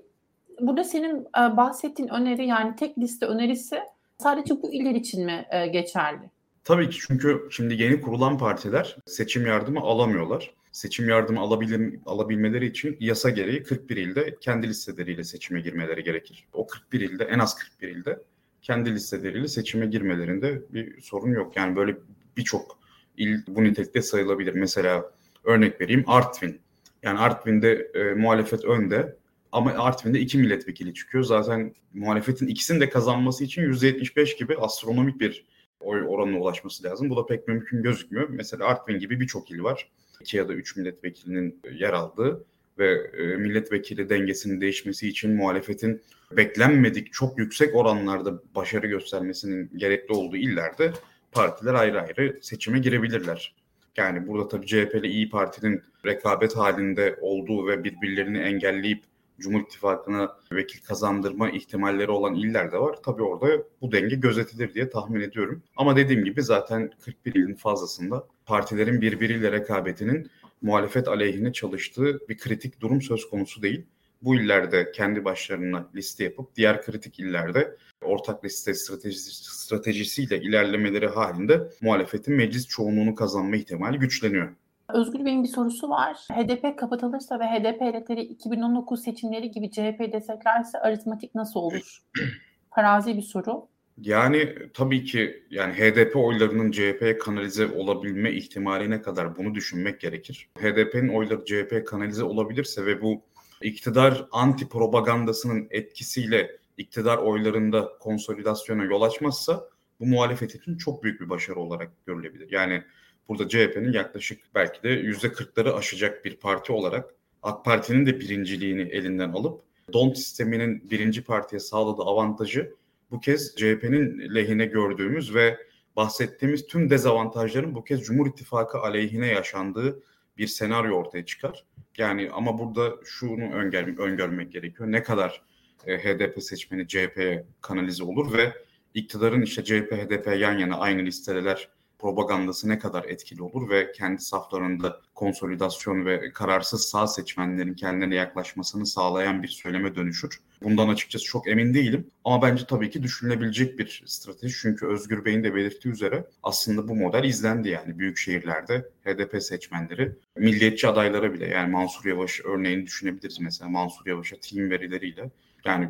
Burada 0.60 0.84
senin 0.84 1.20
e, 1.20 1.56
bahsettiğin 1.56 2.08
öneri 2.08 2.46
yani 2.46 2.76
tek 2.76 2.98
liste 2.98 3.26
önerisi 3.26 3.80
sadece 4.18 4.62
bu 4.62 4.72
iller 4.72 4.94
için 4.94 5.24
mi 5.24 5.46
e, 5.50 5.66
geçerli? 5.66 6.30
Tabii 6.64 6.90
ki 6.90 6.98
çünkü 7.06 7.48
şimdi 7.50 7.82
yeni 7.82 8.00
kurulan 8.00 8.38
partiler 8.38 8.96
seçim 9.06 9.46
yardımı 9.46 9.80
alamıyorlar. 9.80 10.54
Seçim 10.72 11.08
yardımı 11.08 11.40
alabilir, 11.40 11.98
alabilmeleri 12.06 12.66
için 12.66 12.96
yasa 13.00 13.30
gereği 13.30 13.62
41 13.62 13.96
ilde 13.96 14.36
kendi 14.40 14.68
listeleriyle 14.68 15.24
seçime 15.24 15.60
girmeleri 15.60 16.04
gerekir. 16.04 16.46
O 16.52 16.66
41 16.66 17.00
ilde 17.00 17.24
en 17.24 17.38
az 17.38 17.54
41 17.54 17.88
ilde 17.88 18.22
kendi 18.66 18.94
listeleriyle 18.94 19.48
seçime 19.48 19.86
girmelerinde 19.86 20.62
bir 20.70 21.00
sorun 21.00 21.30
yok. 21.30 21.56
Yani 21.56 21.76
böyle 21.76 21.96
birçok 22.36 22.78
il 23.16 23.38
bu 23.48 23.64
nitelikte 23.64 24.02
sayılabilir. 24.02 24.54
Mesela 24.54 25.12
örnek 25.44 25.80
vereyim 25.80 26.04
Artvin. 26.06 26.60
Yani 27.02 27.18
Artvin'de 27.18 27.90
e, 27.94 28.14
muhalefet 28.14 28.64
önde 28.64 29.16
ama 29.52 29.70
Artvin'de 29.70 30.20
iki 30.20 30.38
milletvekili 30.38 30.94
çıkıyor. 30.94 31.24
Zaten 31.24 31.74
muhalefetin 31.94 32.46
ikisinin 32.46 32.80
de 32.80 32.88
kazanması 32.88 33.44
için 33.44 33.62
%75 33.62 34.38
gibi 34.38 34.56
astronomik 34.56 35.20
bir 35.20 35.46
oy 35.80 36.02
oranına 36.08 36.38
ulaşması 36.38 36.84
lazım. 36.84 37.10
Bu 37.10 37.16
da 37.16 37.26
pek 37.26 37.48
mümkün 37.48 37.82
gözükmüyor. 37.82 38.28
Mesela 38.28 38.66
Artvin 38.66 38.98
gibi 38.98 39.20
birçok 39.20 39.50
il 39.50 39.62
var. 39.62 39.90
İki 40.20 40.36
ya 40.36 40.48
da 40.48 40.52
üç 40.54 40.76
milletvekilinin 40.76 41.60
yer 41.72 41.92
aldığı 41.92 42.44
ve 42.78 43.10
e, 43.18 43.36
milletvekili 43.36 44.08
dengesinin 44.08 44.60
değişmesi 44.60 45.08
için 45.08 45.36
muhalefetin 45.36 46.02
beklenmedik 46.32 47.12
çok 47.12 47.38
yüksek 47.38 47.74
oranlarda 47.74 48.42
başarı 48.54 48.86
göstermesinin 48.86 49.70
gerekli 49.76 50.14
olduğu 50.14 50.36
illerde 50.36 50.92
partiler 51.32 51.74
ayrı 51.74 52.02
ayrı 52.02 52.38
seçime 52.42 52.78
girebilirler. 52.78 53.54
Yani 53.96 54.28
burada 54.28 54.48
tabii 54.48 54.66
CHP 54.66 54.94
ile 54.94 55.08
İyi 55.08 55.30
Parti'nin 55.30 55.82
rekabet 56.06 56.56
halinde 56.56 57.18
olduğu 57.20 57.66
ve 57.66 57.84
birbirlerini 57.84 58.38
engelleyip 58.38 59.04
Cumhur 59.38 59.60
İttifakı'na 59.60 60.36
vekil 60.52 60.80
kazandırma 60.84 61.50
ihtimalleri 61.50 62.10
olan 62.10 62.34
iller 62.34 62.72
de 62.72 62.78
var. 62.78 62.96
Tabii 63.04 63.22
orada 63.22 63.62
bu 63.80 63.92
denge 63.92 64.16
gözetilir 64.16 64.74
diye 64.74 64.90
tahmin 64.90 65.20
ediyorum. 65.20 65.62
Ama 65.76 65.96
dediğim 65.96 66.24
gibi 66.24 66.42
zaten 66.42 66.90
41 67.04 67.34
ilin 67.34 67.54
fazlasında 67.54 68.26
partilerin 68.46 69.00
birbiriyle 69.00 69.52
rekabetinin 69.52 70.30
muhalefet 70.62 71.08
aleyhine 71.08 71.52
çalıştığı 71.52 72.28
bir 72.28 72.38
kritik 72.38 72.80
durum 72.80 73.02
söz 73.02 73.30
konusu 73.30 73.62
değil. 73.62 73.86
Bu 74.22 74.36
illerde 74.36 74.92
kendi 74.92 75.24
başlarına 75.24 75.86
liste 75.94 76.24
yapıp 76.24 76.56
diğer 76.56 76.82
kritik 76.82 77.20
illerde 77.20 77.76
ortak 78.02 78.44
liste 78.44 78.74
stratejisi, 78.74 79.32
stratejisiyle 79.64 80.40
ilerlemeleri 80.40 81.06
halinde 81.06 81.68
muhalefetin 81.82 82.34
meclis 82.34 82.66
çoğunluğunu 82.66 83.14
kazanma 83.14 83.56
ihtimali 83.56 83.98
güçleniyor. 83.98 84.48
Özgür 84.88 85.24
Bey'in 85.24 85.42
bir 85.42 85.48
sorusu 85.48 85.88
var. 85.88 86.16
HDP 86.32 86.78
kapatılırsa 86.78 87.40
ve 87.40 87.44
HDP 87.44 87.80
hedefleri 87.80 88.22
2019 88.22 89.02
seçimleri 89.02 89.50
gibi 89.50 89.70
CHP 89.70 90.12
desteklerse 90.12 90.78
aritmatik 90.78 91.34
nasıl 91.34 91.60
olur? 91.60 92.02
Parazi 92.70 93.16
bir 93.16 93.22
soru. 93.22 93.68
Yani 94.00 94.54
tabii 94.74 95.04
ki 95.04 95.44
yani 95.50 95.72
HDP 95.72 96.16
oylarının 96.16 96.70
CHP'ye 96.70 97.18
kanalize 97.18 97.66
olabilme 97.66 98.32
ihtimaline 98.32 99.02
kadar 99.02 99.36
bunu 99.36 99.54
düşünmek 99.54 100.00
gerekir. 100.00 100.48
HDP'nin 100.58 101.08
oyları 101.08 101.44
CHP'ye 101.44 101.84
kanalize 101.84 102.24
olabilirse 102.24 102.86
ve 102.86 103.02
bu 103.02 103.22
iktidar 103.62 104.26
anti 104.32 104.68
propagandasının 104.68 105.66
etkisiyle 105.70 106.56
iktidar 106.76 107.18
oylarında 107.18 107.92
konsolidasyona 108.00 108.84
yol 108.84 109.02
açmazsa 109.02 109.68
bu 110.00 110.06
muhalefet 110.06 110.54
için 110.54 110.76
çok 110.76 111.02
büyük 111.02 111.20
bir 111.20 111.30
başarı 111.30 111.60
olarak 111.60 112.06
görülebilir. 112.06 112.50
Yani 112.50 112.82
burada 113.28 113.48
CHP'nin 113.48 113.92
yaklaşık 113.92 114.40
belki 114.54 114.82
de 114.82 114.88
yüzde 114.88 115.32
kırkları 115.32 115.74
aşacak 115.74 116.24
bir 116.24 116.36
parti 116.36 116.72
olarak 116.72 117.14
AK 117.42 117.64
Parti'nin 117.64 118.06
de 118.06 118.20
birinciliğini 118.20 118.82
elinden 118.82 119.32
alıp 119.32 119.62
DON 119.92 120.12
sisteminin 120.12 120.90
birinci 120.90 121.24
partiye 121.24 121.60
sağladığı 121.60 122.02
avantajı 122.02 122.74
bu 123.10 123.20
kez 123.20 123.54
CHP'nin 123.56 124.34
lehine 124.34 124.66
gördüğümüz 124.66 125.34
ve 125.34 125.58
bahsettiğimiz 125.96 126.66
tüm 126.66 126.90
dezavantajların 126.90 127.74
bu 127.74 127.84
kez 127.84 128.02
Cumhur 128.02 128.26
İttifakı 128.26 128.78
aleyhine 128.78 129.26
yaşandığı 129.26 130.02
bir 130.38 130.46
senaryo 130.46 130.94
ortaya 130.94 131.24
çıkar. 131.24 131.64
Yani 131.98 132.30
ama 132.32 132.58
burada 132.58 132.94
şunu 133.04 133.52
öngör, 133.52 133.98
öngörmek 133.98 134.52
gerekiyor. 134.52 134.92
Ne 134.92 135.02
kadar 135.02 135.42
e, 135.86 135.98
HDP 135.98 136.42
seçmeni 136.42 136.88
CHP'ye 136.88 137.46
kanalize 137.60 138.04
olur 138.04 138.32
ve 138.32 138.52
iktidarın 138.94 139.42
işte 139.42 139.64
CHP, 139.64 139.92
HDP 139.92 140.26
yan 140.40 140.58
yana 140.58 140.78
aynı 140.78 141.02
listeler 141.02 141.68
propagandası 141.98 142.68
ne 142.68 142.78
kadar 142.78 143.04
etkili 143.04 143.42
olur 143.42 143.70
ve 143.70 143.92
kendi 143.92 144.22
saflarında 144.22 145.00
konsolidasyon 145.14 146.06
ve 146.06 146.32
kararsız 146.32 146.84
sağ 146.84 147.06
seçmenlerin 147.06 147.74
kendilerine 147.74 148.14
yaklaşmasını 148.14 148.86
sağlayan 148.86 149.42
bir 149.42 149.48
söyleme 149.48 149.94
dönüşür. 149.94 150.40
Bundan 150.62 150.88
açıkçası 150.88 151.24
çok 151.24 151.48
emin 151.48 151.74
değilim 151.74 152.10
ama 152.24 152.42
bence 152.42 152.66
tabii 152.66 152.90
ki 152.90 153.02
düşünülebilecek 153.02 153.78
bir 153.78 154.02
strateji. 154.06 154.54
Çünkü 154.60 154.86
Özgür 154.86 155.24
Bey'in 155.24 155.44
de 155.44 155.54
belirttiği 155.54 155.94
üzere 155.94 156.26
aslında 156.42 156.88
bu 156.88 156.96
model 156.96 157.24
izlendi 157.24 157.68
yani 157.68 157.98
büyük 157.98 158.18
şehirlerde 158.18 158.88
HDP 159.04 159.42
seçmenleri 159.42 160.12
milliyetçi 160.36 160.88
adaylara 160.88 161.32
bile 161.32 161.46
yani 161.46 161.70
Mansur 161.70 162.08
Yavaş 162.08 162.40
örneğini 162.44 162.86
düşünebiliriz 162.86 163.40
mesela 163.40 163.70
Mansur 163.70 164.06
Yavaş'a 164.06 164.36
team 164.36 164.70
verileriyle 164.70 165.30
yani 165.64 165.88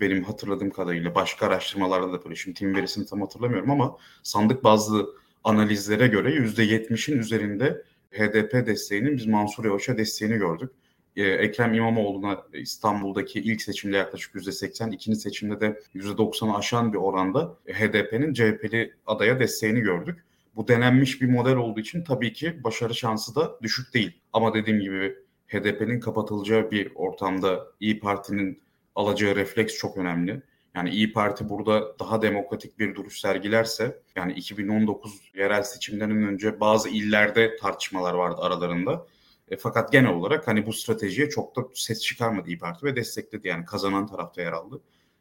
benim 0.00 0.24
hatırladığım 0.24 0.70
kadarıyla 0.70 1.14
başka 1.14 1.46
araştırmalarda 1.46 2.12
da 2.12 2.24
böyle 2.24 2.36
şimdi 2.36 2.58
tim 2.58 2.76
verisini 2.76 3.06
tam 3.06 3.20
hatırlamıyorum 3.20 3.70
ama 3.70 3.96
sandık 4.22 4.64
bazlı 4.64 5.08
analizlere 5.44 6.06
göre 6.06 6.30
%70'in 6.30 7.18
üzerinde 7.18 7.82
HDP 8.10 8.52
desteğinin 8.66 9.16
biz 9.16 9.26
Mansur 9.26 9.64
Yavaş'a 9.64 9.98
desteğini 9.98 10.36
gördük. 10.36 10.70
Ee, 11.18 11.22
Ekrem 11.22 11.74
İmamoğlu'na 11.74 12.42
İstanbul'daki 12.52 13.40
ilk 13.40 13.62
seçimde 13.62 13.96
yaklaşık 13.96 14.34
%80, 14.34 14.94
ikinci 14.94 15.18
seçimde 15.18 15.60
de 15.60 15.80
%90'ı 15.94 16.56
aşan 16.56 16.92
bir 16.92 16.98
oranda 16.98 17.56
HDP'nin 17.66 18.32
CHP'li 18.32 18.94
adaya 19.06 19.40
desteğini 19.40 19.80
gördük. 19.80 20.24
Bu 20.56 20.68
denenmiş 20.68 21.22
bir 21.22 21.28
model 21.28 21.56
olduğu 21.56 21.80
için 21.80 22.04
tabii 22.04 22.32
ki 22.32 22.64
başarı 22.64 22.94
şansı 22.94 23.34
da 23.34 23.58
düşük 23.62 23.94
değil. 23.94 24.20
Ama 24.32 24.54
dediğim 24.54 24.80
gibi 24.80 25.16
HDP'nin 25.48 26.00
kapatılacağı 26.00 26.70
bir 26.70 26.92
ortamda 26.94 27.66
İyi 27.80 28.00
Parti'nin 28.00 28.62
alacağı 28.94 29.36
refleks 29.36 29.78
çok 29.78 29.96
önemli. 29.96 30.42
Yani 30.74 30.90
İyi 30.90 31.12
Parti 31.12 31.48
burada 31.48 31.98
daha 31.98 32.22
demokratik 32.22 32.78
bir 32.78 32.94
duruş 32.94 33.20
sergilerse 33.20 34.02
yani 34.16 34.32
2019 34.32 35.20
yerel 35.34 35.62
seçimlerinden 35.62 36.28
önce 36.28 36.60
bazı 36.60 36.88
illerde 36.88 37.56
tartışmalar 37.56 38.14
vardı 38.14 38.40
aralarında. 38.40 39.06
E, 39.50 39.56
fakat 39.56 39.92
genel 39.92 40.10
olarak 40.10 40.48
hani 40.48 40.66
bu 40.66 40.72
stratejiye 40.72 41.28
çok 41.28 41.56
da 41.56 41.60
ses 41.74 42.02
çıkarmadı 42.02 42.48
İyi 42.48 42.58
Parti 42.58 42.86
ve 42.86 42.96
destekledi 42.96 43.48
yani 43.48 43.64
kazanan 43.64 44.06
tarafta 44.06 44.42
yer 44.42 44.52
aldı. 44.52 44.80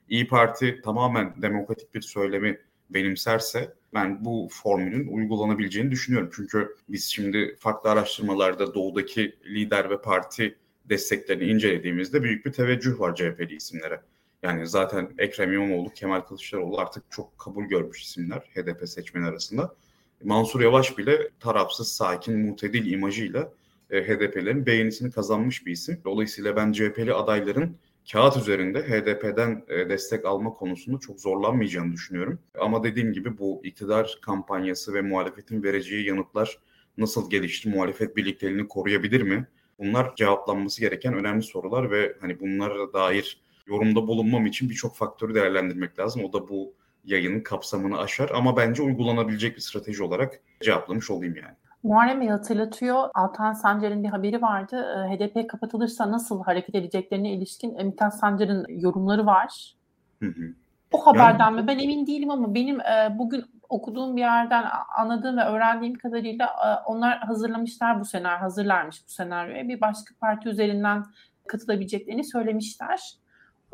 İyi 0.10 0.28
Parti 0.28 0.82
tamamen 0.84 1.42
demokratik 1.42 1.96
bir 1.96 2.02
söylemi 2.02 2.60
benimserse 2.90 3.74
ben 3.94 4.26
bu 4.26 4.50
formülün 4.52 5.08
uygulanabileceğini 5.08 5.92
düşünüyorum. 5.92 6.30
Çünkü 6.36 6.76
biz 6.90 7.06
şimdi 7.06 7.56
farklı 7.60 7.90
araştırmalarda 7.90 8.74
doğudaki 8.74 9.36
lider 9.46 9.90
ve 9.90 10.02
parti 10.02 10.58
desteklerini 10.90 11.44
incelediğimizde 11.44 12.24
büyük 12.24 12.46
bir 12.46 12.52
teveccüh 12.52 13.00
var 13.00 13.16
CHP'li 13.16 13.56
isimlere. 13.56 14.02
Yani 14.44 14.68
zaten 14.68 15.10
Ekrem 15.18 15.54
İmamoğlu, 15.54 15.90
Kemal 15.90 16.22
Kılıçdaroğlu 16.22 16.78
artık 16.78 17.04
çok 17.10 17.40
kabul 17.40 17.64
görmüş 17.64 18.04
isimler 18.04 18.40
HDP 18.40 18.90
seçmeni 18.90 19.26
arasında. 19.26 19.76
Mansur 20.24 20.62
Yavaş 20.62 20.98
bile 20.98 21.30
tarafsız, 21.40 21.92
sakin, 21.92 22.40
mutedil 22.40 22.92
imajıyla 22.92 23.52
e, 23.90 24.04
HDP'lerin 24.04 24.66
beğenisini 24.66 25.12
kazanmış 25.12 25.66
bir 25.66 25.72
isim. 25.72 26.02
Dolayısıyla 26.06 26.56
ben 26.56 26.72
CHP'li 26.72 27.14
adayların 27.14 27.78
kağıt 28.12 28.38
üzerinde 28.38 28.82
HDP'den 28.84 29.64
e, 29.68 29.90
destek 29.90 30.26
alma 30.26 30.54
konusunda 30.54 31.00
çok 31.00 31.20
zorlanmayacağını 31.20 31.94
düşünüyorum. 31.94 32.40
Ama 32.60 32.84
dediğim 32.84 33.14
gibi 33.14 33.38
bu 33.38 33.62
iktidar 33.64 34.20
kampanyası 34.22 34.94
ve 34.94 35.02
muhalefetin 35.02 35.64
vereceği 35.64 36.08
yanıtlar 36.08 36.60
nasıl 36.98 37.30
gelişti, 37.30 37.70
muhalefet 37.70 38.18
birlikteliğini 38.18 38.68
koruyabilir 38.68 39.22
mi? 39.22 39.48
Bunlar 39.80 40.16
cevaplanması 40.16 40.82
gereken 40.82 41.14
önemli 41.14 41.44
sorular 41.44 41.92
ve 41.92 42.18
hani 42.22 42.40
bunlara 42.40 42.94
dair 42.94 43.42
yorumda 43.68 44.08
bulunmam 44.08 44.46
için 44.46 44.70
birçok 44.70 44.96
faktörü 44.96 45.36
değerlendirmek 45.36 46.00
lazım. 46.00 46.24
O 46.24 46.34
da 46.34 46.50
bu 46.50 46.74
yayının 47.06 47.42
kapsamını 47.42 48.00
aşar 48.00 48.30
ama 48.30 48.58
bence 48.58 48.82
uygulanabilecek 48.82 49.56
bir 49.56 49.62
strateji 49.62 50.04
olarak 50.04 50.40
cevaplamış 50.62 51.10
olayım 51.10 51.36
yani. 51.36 51.56
Muharrem 51.88 52.22
Bey 52.22 52.28
hatırlatıyor. 52.28 53.10
Altan 53.14 53.54
Sancar'ın 53.54 54.04
bir 54.04 54.10
haberi 54.10 54.42
vardı. 54.42 54.86
Ee, 54.96 55.16
HDP 55.16 55.50
kapatılırsa 55.50 56.12
nasıl 56.12 56.44
hareket 56.44 56.76
edeceklerine 56.76 57.32
ilişkin 57.32 57.86
Mithat 57.86 58.20
Sancar'ın 58.20 58.66
yorumları 58.70 59.26
var. 59.26 59.76
Hı 60.20 60.26
hı. 60.26 60.54
O 60.92 61.06
haberden 61.06 61.46
yani, 61.46 61.62
mi? 61.62 61.68
Ben 61.68 61.80
emin 61.80 62.08
değilim 62.08 62.32
ama 62.32 62.56
benim 62.56 62.82
e, 62.82 63.16
bugün 63.18 63.46
okuduğum 63.70 64.16
bir 64.16 64.22
yerden 64.22 64.66
anladığım 64.98 65.38
ve 65.38 65.44
öğrendiğim 65.44 65.96
kadarıyla 65.96 66.46
e, 66.46 66.68
onlar 66.86 67.20
hazırlamışlar 67.20 68.00
bu 68.00 68.06
senaryo, 68.06 68.42
hazırlarmış 68.42 69.04
bu 69.08 69.12
senaryoya. 69.12 69.68
Bir 69.68 69.82
başka 69.82 70.16
parti 70.22 70.50
üzerinden 70.50 71.06
katılabileceklerini 71.48 72.24
söylemişler. 72.24 73.00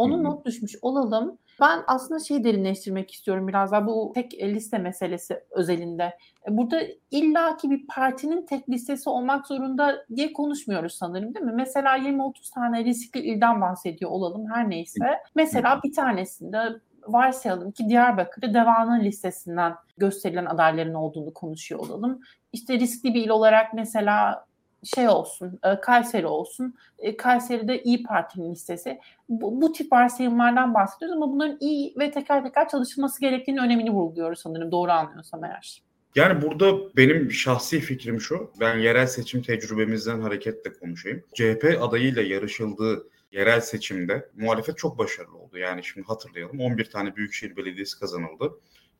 Onu 0.03 0.13
Hı-hı. 0.15 0.23
not 0.23 0.45
düşmüş 0.45 0.75
olalım. 0.81 1.37
Ben 1.61 1.79
aslında 1.87 2.19
şeyi 2.19 2.43
derinleştirmek 2.43 3.11
istiyorum 3.11 3.47
biraz 3.47 3.71
daha 3.71 3.87
bu 3.87 4.11
tek 4.15 4.33
liste 4.33 4.77
meselesi 4.77 5.43
özelinde. 5.51 6.03
E, 6.47 6.57
burada 6.57 6.81
illaki 7.11 7.69
bir 7.69 7.87
partinin 7.87 8.45
tek 8.45 8.69
listesi 8.69 9.09
olmak 9.09 9.47
zorunda 9.47 10.05
diye 10.15 10.33
konuşmuyoruz 10.33 10.93
sanırım 10.93 11.35
değil 11.35 11.45
mi? 11.45 11.53
Mesela 11.55 11.97
20-30 11.97 12.53
tane 12.53 12.85
riskli 12.85 13.19
ilden 13.19 13.61
bahsediyor 13.61 14.11
olalım 14.11 14.51
her 14.53 14.69
neyse. 14.69 15.19
Mesela 15.35 15.79
bir 15.83 15.93
tanesinde 15.93 16.59
varsayalım 17.07 17.71
ki 17.71 17.89
Diyarbakır'ı 17.89 18.53
Deva'nın 18.53 19.03
listesinden 19.03 19.75
gösterilen 19.97 20.45
adayların 20.45 20.93
olduğunu 20.93 21.33
konuşuyor 21.33 21.81
olalım. 21.81 22.21
İşte 22.53 22.79
riskli 22.79 23.13
bir 23.13 23.25
il 23.25 23.29
olarak 23.29 23.73
mesela 23.73 24.45
şey 24.83 25.09
olsun, 25.09 25.59
e, 25.63 25.79
Kayseri 25.81 26.27
olsun. 26.27 26.75
E, 26.99 27.17
Kayseri'de 27.17 27.83
İyi 27.83 28.03
Parti'nin 28.03 28.51
listesi. 28.51 28.99
Bu, 29.29 29.61
bu 29.61 29.71
tip 29.71 29.91
varsayımlardan 29.91 30.73
bahsediyoruz 30.73 31.17
ama 31.17 31.31
bunların 31.31 31.57
iyi 31.59 31.93
ve 31.99 32.11
teker 32.11 32.43
teker 32.43 32.69
çalışılması 32.69 33.21
gerektiğini 33.21 33.59
önemini 33.59 33.91
vurguluyoruz 33.91 34.39
sanırım. 34.39 34.71
Doğru 34.71 34.91
anlıyorsam 34.91 35.43
eğer. 35.43 35.83
Yani 36.15 36.41
burada 36.41 36.95
benim 36.97 37.31
şahsi 37.31 37.79
fikrim 37.79 38.21
şu. 38.21 38.51
Ben 38.59 38.77
yerel 38.77 39.07
seçim 39.07 39.41
tecrübemizden 39.41 40.21
hareketle 40.21 40.73
konuşayım. 40.73 41.23
CHP 41.33 41.77
adayıyla 41.81 42.21
yarışıldığı 42.21 43.07
yerel 43.31 43.61
seçimde 43.61 44.29
muhalefet 44.35 44.77
çok 44.77 44.97
başarılı 44.97 45.37
oldu. 45.37 45.57
Yani 45.57 45.83
şimdi 45.83 46.07
hatırlayalım 46.07 46.59
11 46.59 46.85
tane 46.89 47.15
büyükşehir 47.15 47.55
belediyesi 47.55 47.99
kazanıldı 47.99 48.53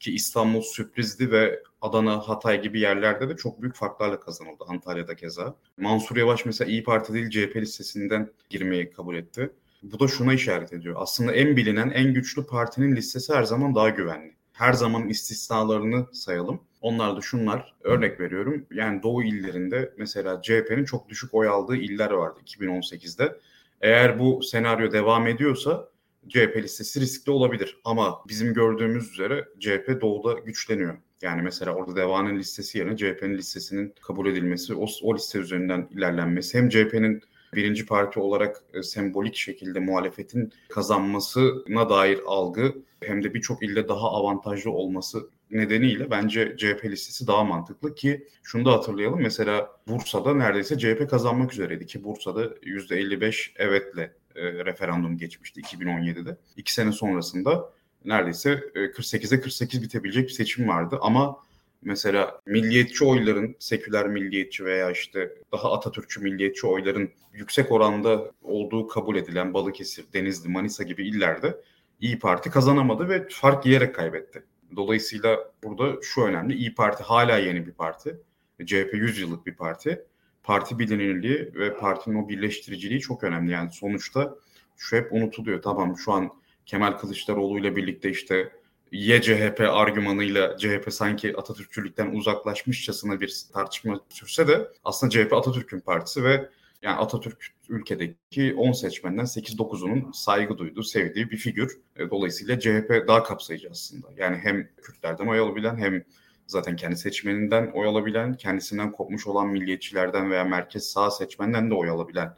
ki 0.03 0.13
İstanbul 0.13 0.61
sürprizdi 0.61 1.31
ve 1.31 1.63
Adana, 1.81 2.29
Hatay 2.29 2.61
gibi 2.61 2.79
yerlerde 2.79 3.29
de 3.29 3.35
çok 3.35 3.61
büyük 3.61 3.75
farklarla 3.75 4.19
kazanıldı. 4.19 4.63
Antalya'da 4.67 5.15
keza. 5.15 5.55
Mansur 5.77 6.17
Yavaş 6.17 6.45
mesela 6.45 6.71
İyi 6.71 6.83
Parti 6.83 7.13
değil 7.13 7.29
CHP 7.29 7.55
listesinden 7.55 8.31
girmeyi 8.49 8.91
kabul 8.91 9.15
etti. 9.15 9.53
Bu 9.83 9.99
da 9.99 10.07
şuna 10.07 10.33
işaret 10.33 10.73
ediyor. 10.73 10.95
Aslında 10.97 11.31
en 11.31 11.57
bilinen, 11.57 11.89
en 11.89 12.13
güçlü 12.13 12.45
partinin 12.45 12.95
listesi 12.95 13.33
her 13.33 13.43
zaman 13.43 13.75
daha 13.75 13.89
güvenli. 13.89 14.35
Her 14.53 14.73
zaman 14.73 15.09
istisnalarını 15.09 16.07
sayalım. 16.13 16.61
Onlar 16.81 17.17
da 17.17 17.21
şunlar. 17.21 17.73
Örnek 17.81 18.19
veriyorum. 18.19 18.65
Yani 18.71 19.03
Doğu 19.03 19.23
illerinde 19.23 19.93
mesela 19.97 20.41
CHP'nin 20.41 20.85
çok 20.85 21.09
düşük 21.09 21.33
oy 21.33 21.47
aldığı 21.47 21.75
iller 21.75 22.11
vardı 22.11 22.39
2018'de. 22.45 23.39
Eğer 23.81 24.19
bu 24.19 24.43
senaryo 24.43 24.91
devam 24.91 25.27
ediyorsa 25.27 25.89
CHP 26.29 26.57
listesi 26.57 27.01
riskli 27.01 27.31
olabilir. 27.31 27.77
Ama 27.83 28.23
bizim 28.27 28.53
gördüğümüz 28.53 29.11
üzere 29.11 29.45
CHP 29.59 30.01
doğuda 30.01 30.39
güçleniyor. 30.39 30.97
Yani 31.21 31.41
mesela 31.41 31.75
orada 31.75 31.95
Deva'nın 31.95 32.39
listesi 32.39 32.77
yerine 32.77 32.97
CHP'nin 32.97 33.37
listesinin 33.37 33.93
kabul 34.01 34.27
edilmesi, 34.27 34.75
o, 34.75 34.85
o 35.03 35.15
liste 35.15 35.39
üzerinden 35.39 35.87
ilerlenmesi 35.91 36.57
hem 36.57 36.69
CHP'nin 36.69 37.21
birinci 37.55 37.85
parti 37.85 38.19
olarak 38.19 38.63
e, 38.73 38.83
sembolik 38.83 39.35
şekilde 39.35 39.79
muhalefetin 39.79 40.53
kazanmasına 40.69 41.89
dair 41.89 42.19
algı 42.25 42.75
hem 43.01 43.23
de 43.23 43.33
birçok 43.33 43.63
ilde 43.63 43.87
daha 43.87 44.11
avantajlı 44.11 44.71
olması 44.71 45.29
nedeniyle 45.51 46.11
bence 46.11 46.55
CHP 46.57 46.85
listesi 46.85 47.27
daha 47.27 47.43
mantıklı 47.43 47.95
ki 47.95 48.27
şunu 48.43 48.65
da 48.65 48.71
hatırlayalım. 48.71 49.21
Mesela 49.21 49.69
Bursa'da 49.87 50.33
neredeyse 50.33 50.77
CHP 50.77 51.09
kazanmak 51.09 51.53
üzereydi 51.53 51.85
ki 51.85 52.03
Bursa'da 52.03 52.45
%55 52.45 53.57
evetle 53.57 54.13
e, 54.35 54.65
referandum 54.65 55.17
geçmişti 55.17 55.61
2017'de. 55.61 56.37
İki 56.57 56.73
sene 56.73 56.91
sonrasında 56.91 57.69
neredeyse 58.05 58.63
e, 58.75 58.79
48'e 58.79 59.41
48 59.41 59.81
bitebilecek 59.81 60.27
bir 60.27 60.33
seçim 60.33 60.67
vardı 60.67 60.97
ama 61.01 61.37
mesela 61.81 62.41
milliyetçi 62.45 63.05
oyların, 63.05 63.55
seküler 63.59 64.07
milliyetçi 64.07 64.65
veya 64.65 64.91
işte 64.91 65.33
daha 65.51 65.73
Atatürkçü 65.73 66.21
milliyetçi 66.21 66.67
oyların 66.67 67.09
yüksek 67.33 67.71
oranda 67.71 68.31
olduğu 68.43 68.87
kabul 68.87 69.15
edilen 69.15 69.53
Balıkesir, 69.53 70.05
Denizli, 70.13 70.49
Manisa 70.49 70.83
gibi 70.83 71.07
illerde 71.07 71.57
İyi 71.99 72.19
Parti 72.19 72.49
kazanamadı 72.49 73.09
ve 73.09 73.27
fark 73.29 73.65
yiyerek 73.65 73.95
kaybetti. 73.95 74.43
Dolayısıyla 74.75 75.51
burada 75.63 76.01
şu 76.01 76.21
önemli, 76.21 76.53
İyi 76.55 76.75
Parti 76.75 77.03
hala 77.03 77.37
yeni 77.37 77.65
bir 77.67 77.71
parti. 77.71 78.19
CHP 78.65 78.93
100 78.93 79.19
yıllık 79.19 79.45
bir 79.45 79.55
parti 79.55 80.05
parti 80.43 80.79
bilinirliği 80.79 81.51
ve 81.55 81.77
partinin 81.77 82.23
o 82.23 82.29
birleştiriciliği 82.29 82.99
çok 82.99 83.23
önemli. 83.23 83.51
Yani 83.51 83.71
sonuçta 83.71 84.35
şu 84.77 84.97
hep 84.97 85.13
unutuluyor. 85.13 85.61
Tamam 85.61 85.97
şu 85.97 86.11
an 86.11 86.29
Kemal 86.65 86.91
Kılıçdaroğlu 86.91 87.59
ile 87.59 87.75
birlikte 87.75 88.09
işte 88.09 88.51
ye 88.91 89.21
CHP 89.21 89.59
argümanıyla 89.59 90.57
CHP 90.57 90.93
sanki 90.93 91.37
Atatürkçülükten 91.37 92.11
uzaklaşmışçasına 92.11 93.21
bir 93.21 93.41
tartışma 93.53 93.99
sürse 94.09 94.47
de 94.47 94.67
aslında 94.83 95.11
CHP 95.11 95.33
Atatürk'ün 95.33 95.79
partisi 95.79 96.23
ve 96.23 96.49
yani 96.81 96.95
Atatürk 96.95 97.53
ülkedeki 97.69 98.53
10 98.57 98.71
seçmenden 98.71 99.25
8-9'unun 99.25 100.13
saygı 100.13 100.57
duyduğu, 100.57 100.83
sevdiği 100.83 101.31
bir 101.31 101.37
figür. 101.37 101.77
E, 101.95 102.09
dolayısıyla 102.09 102.59
CHP 102.59 103.07
daha 103.07 103.23
kapsayıcı 103.23 103.69
aslında. 103.71 104.07
Yani 104.17 104.37
hem 104.37 104.69
Kürtlerden 104.81 105.27
oy 105.27 105.39
alabilen 105.39 105.77
hem 105.77 106.03
zaten 106.47 106.75
kendi 106.75 106.95
seçmeninden 106.95 107.71
oy 107.73 107.87
alabilen, 107.87 108.33
kendisinden 108.33 108.91
kopmuş 108.91 109.27
olan 109.27 109.47
milliyetçilerden 109.47 110.31
veya 110.31 110.43
merkez 110.43 110.83
sağ 110.91 111.11
seçmenden 111.11 111.69
de 111.69 111.73
oy 111.73 111.89
alabilen 111.89 112.35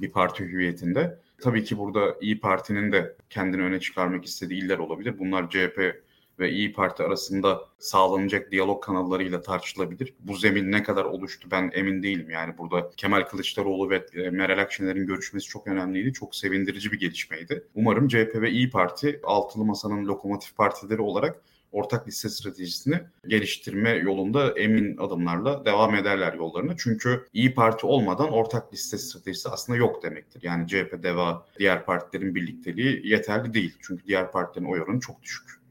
bir 0.00 0.10
parti 0.10 0.44
hüviyetinde. 0.44 1.18
Tabii 1.40 1.64
ki 1.64 1.78
burada 1.78 2.16
İyi 2.20 2.40
Parti'nin 2.40 2.92
de 2.92 3.16
kendini 3.30 3.62
öne 3.62 3.80
çıkarmak 3.80 4.24
istediği 4.24 4.64
iller 4.64 4.78
olabilir. 4.78 5.18
Bunlar 5.18 5.50
CHP 5.50 6.04
ve 6.38 6.50
İyi 6.50 6.72
Parti 6.72 7.02
arasında 7.02 7.60
sağlanacak 7.78 8.50
diyalog 8.50 8.84
kanallarıyla 8.84 9.40
tartışılabilir. 9.40 10.14
Bu 10.20 10.36
zemin 10.36 10.72
ne 10.72 10.82
kadar 10.82 11.04
oluştu 11.04 11.48
ben 11.50 11.70
emin 11.74 12.02
değilim. 12.02 12.30
Yani 12.30 12.58
burada 12.58 12.90
Kemal 12.96 13.22
Kılıçdaroğlu 13.22 13.90
ve 13.90 14.06
e, 14.14 14.30
Meral 14.30 14.58
Akşener'in 14.58 15.06
görüşmesi 15.06 15.48
çok 15.48 15.66
önemliydi. 15.66 16.12
Çok 16.12 16.36
sevindirici 16.36 16.92
bir 16.92 17.00
gelişmeydi. 17.00 17.64
Umarım 17.74 18.08
CHP 18.08 18.34
ve 18.34 18.50
İyi 18.50 18.70
Parti 18.70 19.20
altılı 19.24 19.64
masanın 19.64 20.06
lokomotif 20.06 20.56
partileri 20.56 21.00
olarak 21.00 21.40
ortak 21.74 22.08
liste 22.08 22.28
stratejisini 22.28 23.00
geliştirme 23.26 23.90
yolunda 23.90 24.58
emin 24.58 24.96
adımlarla 24.96 25.64
devam 25.64 25.94
ederler 25.94 26.34
yollarına. 26.34 26.72
Çünkü 26.78 27.26
İyi 27.32 27.54
Parti 27.54 27.86
olmadan 27.86 28.32
ortak 28.32 28.72
liste 28.72 28.98
stratejisi 28.98 29.48
aslında 29.48 29.78
yok 29.78 30.02
demektir. 30.02 30.42
Yani 30.42 30.68
CHP, 30.68 31.02
DEVA, 31.02 31.44
diğer 31.58 31.84
partilerin 31.84 32.34
birlikteliği 32.34 33.08
yeterli 33.08 33.54
değil. 33.54 33.74
Çünkü 33.80 34.06
diğer 34.06 34.32
partilerin 34.32 34.72
oy 34.72 34.80
oranı 34.80 35.00
çok 35.00 35.22
düşük. 35.22 35.64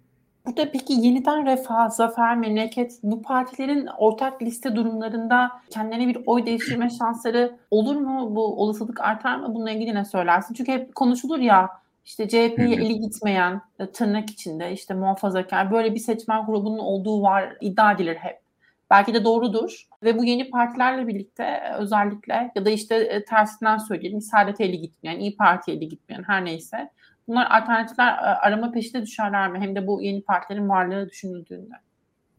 Burada 0.46 0.72
peki 0.72 0.94
yeniden 0.94 1.46
Refah, 1.46 1.90
Zafer, 1.90 2.38
Memleket 2.38 3.00
bu 3.04 3.22
partilerin 3.22 3.88
ortak 3.98 4.42
liste 4.42 4.76
durumlarında 4.76 5.52
kendilerine 5.70 6.08
bir 6.08 6.18
oy 6.26 6.46
değiştirme 6.46 6.90
şansları 6.90 7.58
olur 7.72 7.96
mu? 7.96 8.36
Bu 8.36 8.62
olasılık 8.62 9.02
artar 9.02 9.40
mı? 9.40 9.56
Bununla 9.56 9.72
ilgili 9.72 9.96
ne 9.96 10.06
söylersin? 10.06 10.54
Çünkü 10.54 10.72
hep 10.72 10.96
konuşulur 10.96 11.40
ya 11.40 11.70
işte 12.06 12.28
CHP'ye 12.28 12.76
eli 12.76 13.00
gitmeyen 13.00 13.62
e, 13.80 13.92
tırnak 13.92 14.30
içinde 14.30 14.72
işte 14.72 14.94
muhafazakar 14.94 15.72
böyle 15.72 15.96
bir 15.96 16.00
seçmen 16.00 16.46
grubunun 16.46 16.80
olduğu 16.80 17.22
var 17.22 17.58
iddia 17.62 17.92
edilir 17.92 18.16
hep. 18.16 18.44
Belki 18.90 19.14
de 19.14 19.24
doğrudur 19.24 19.88
ve 20.04 20.18
bu 20.18 20.26
yeni 20.26 20.50
partilerle 20.50 21.08
birlikte 21.08 21.44
e, 21.44 21.74
özellikle 21.74 22.52
ya 22.56 22.66
da 22.66 22.70
işte 22.70 22.96
e, 22.96 23.26
tersinden 23.26 23.78
söyleyelim 23.78 24.22
Saadet 24.22 24.62
eli 24.62 24.82
gitmeyen, 24.82 25.20
İyi 25.20 25.38
Parti'ye 25.38 25.78
eli 25.78 25.90
gitmeyen 25.90 26.24
her 26.28 26.46
neyse 26.46 26.90
bunlar 27.28 27.46
alternatifler 27.52 28.18
arama 28.42 28.72
peşinde 28.72 29.02
düşerler 29.02 29.52
mi? 29.52 29.60
Hem 29.60 29.76
de 29.76 29.88
bu 29.88 30.02
yeni 30.02 30.22
partilerin 30.22 30.70
varlığı 30.70 31.10
düşünüldüğünde. 31.10 31.76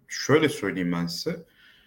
Şöyle 0.09 0.49
söyleyeyim 0.49 0.93
ben 0.93 1.07
size. 1.07 1.37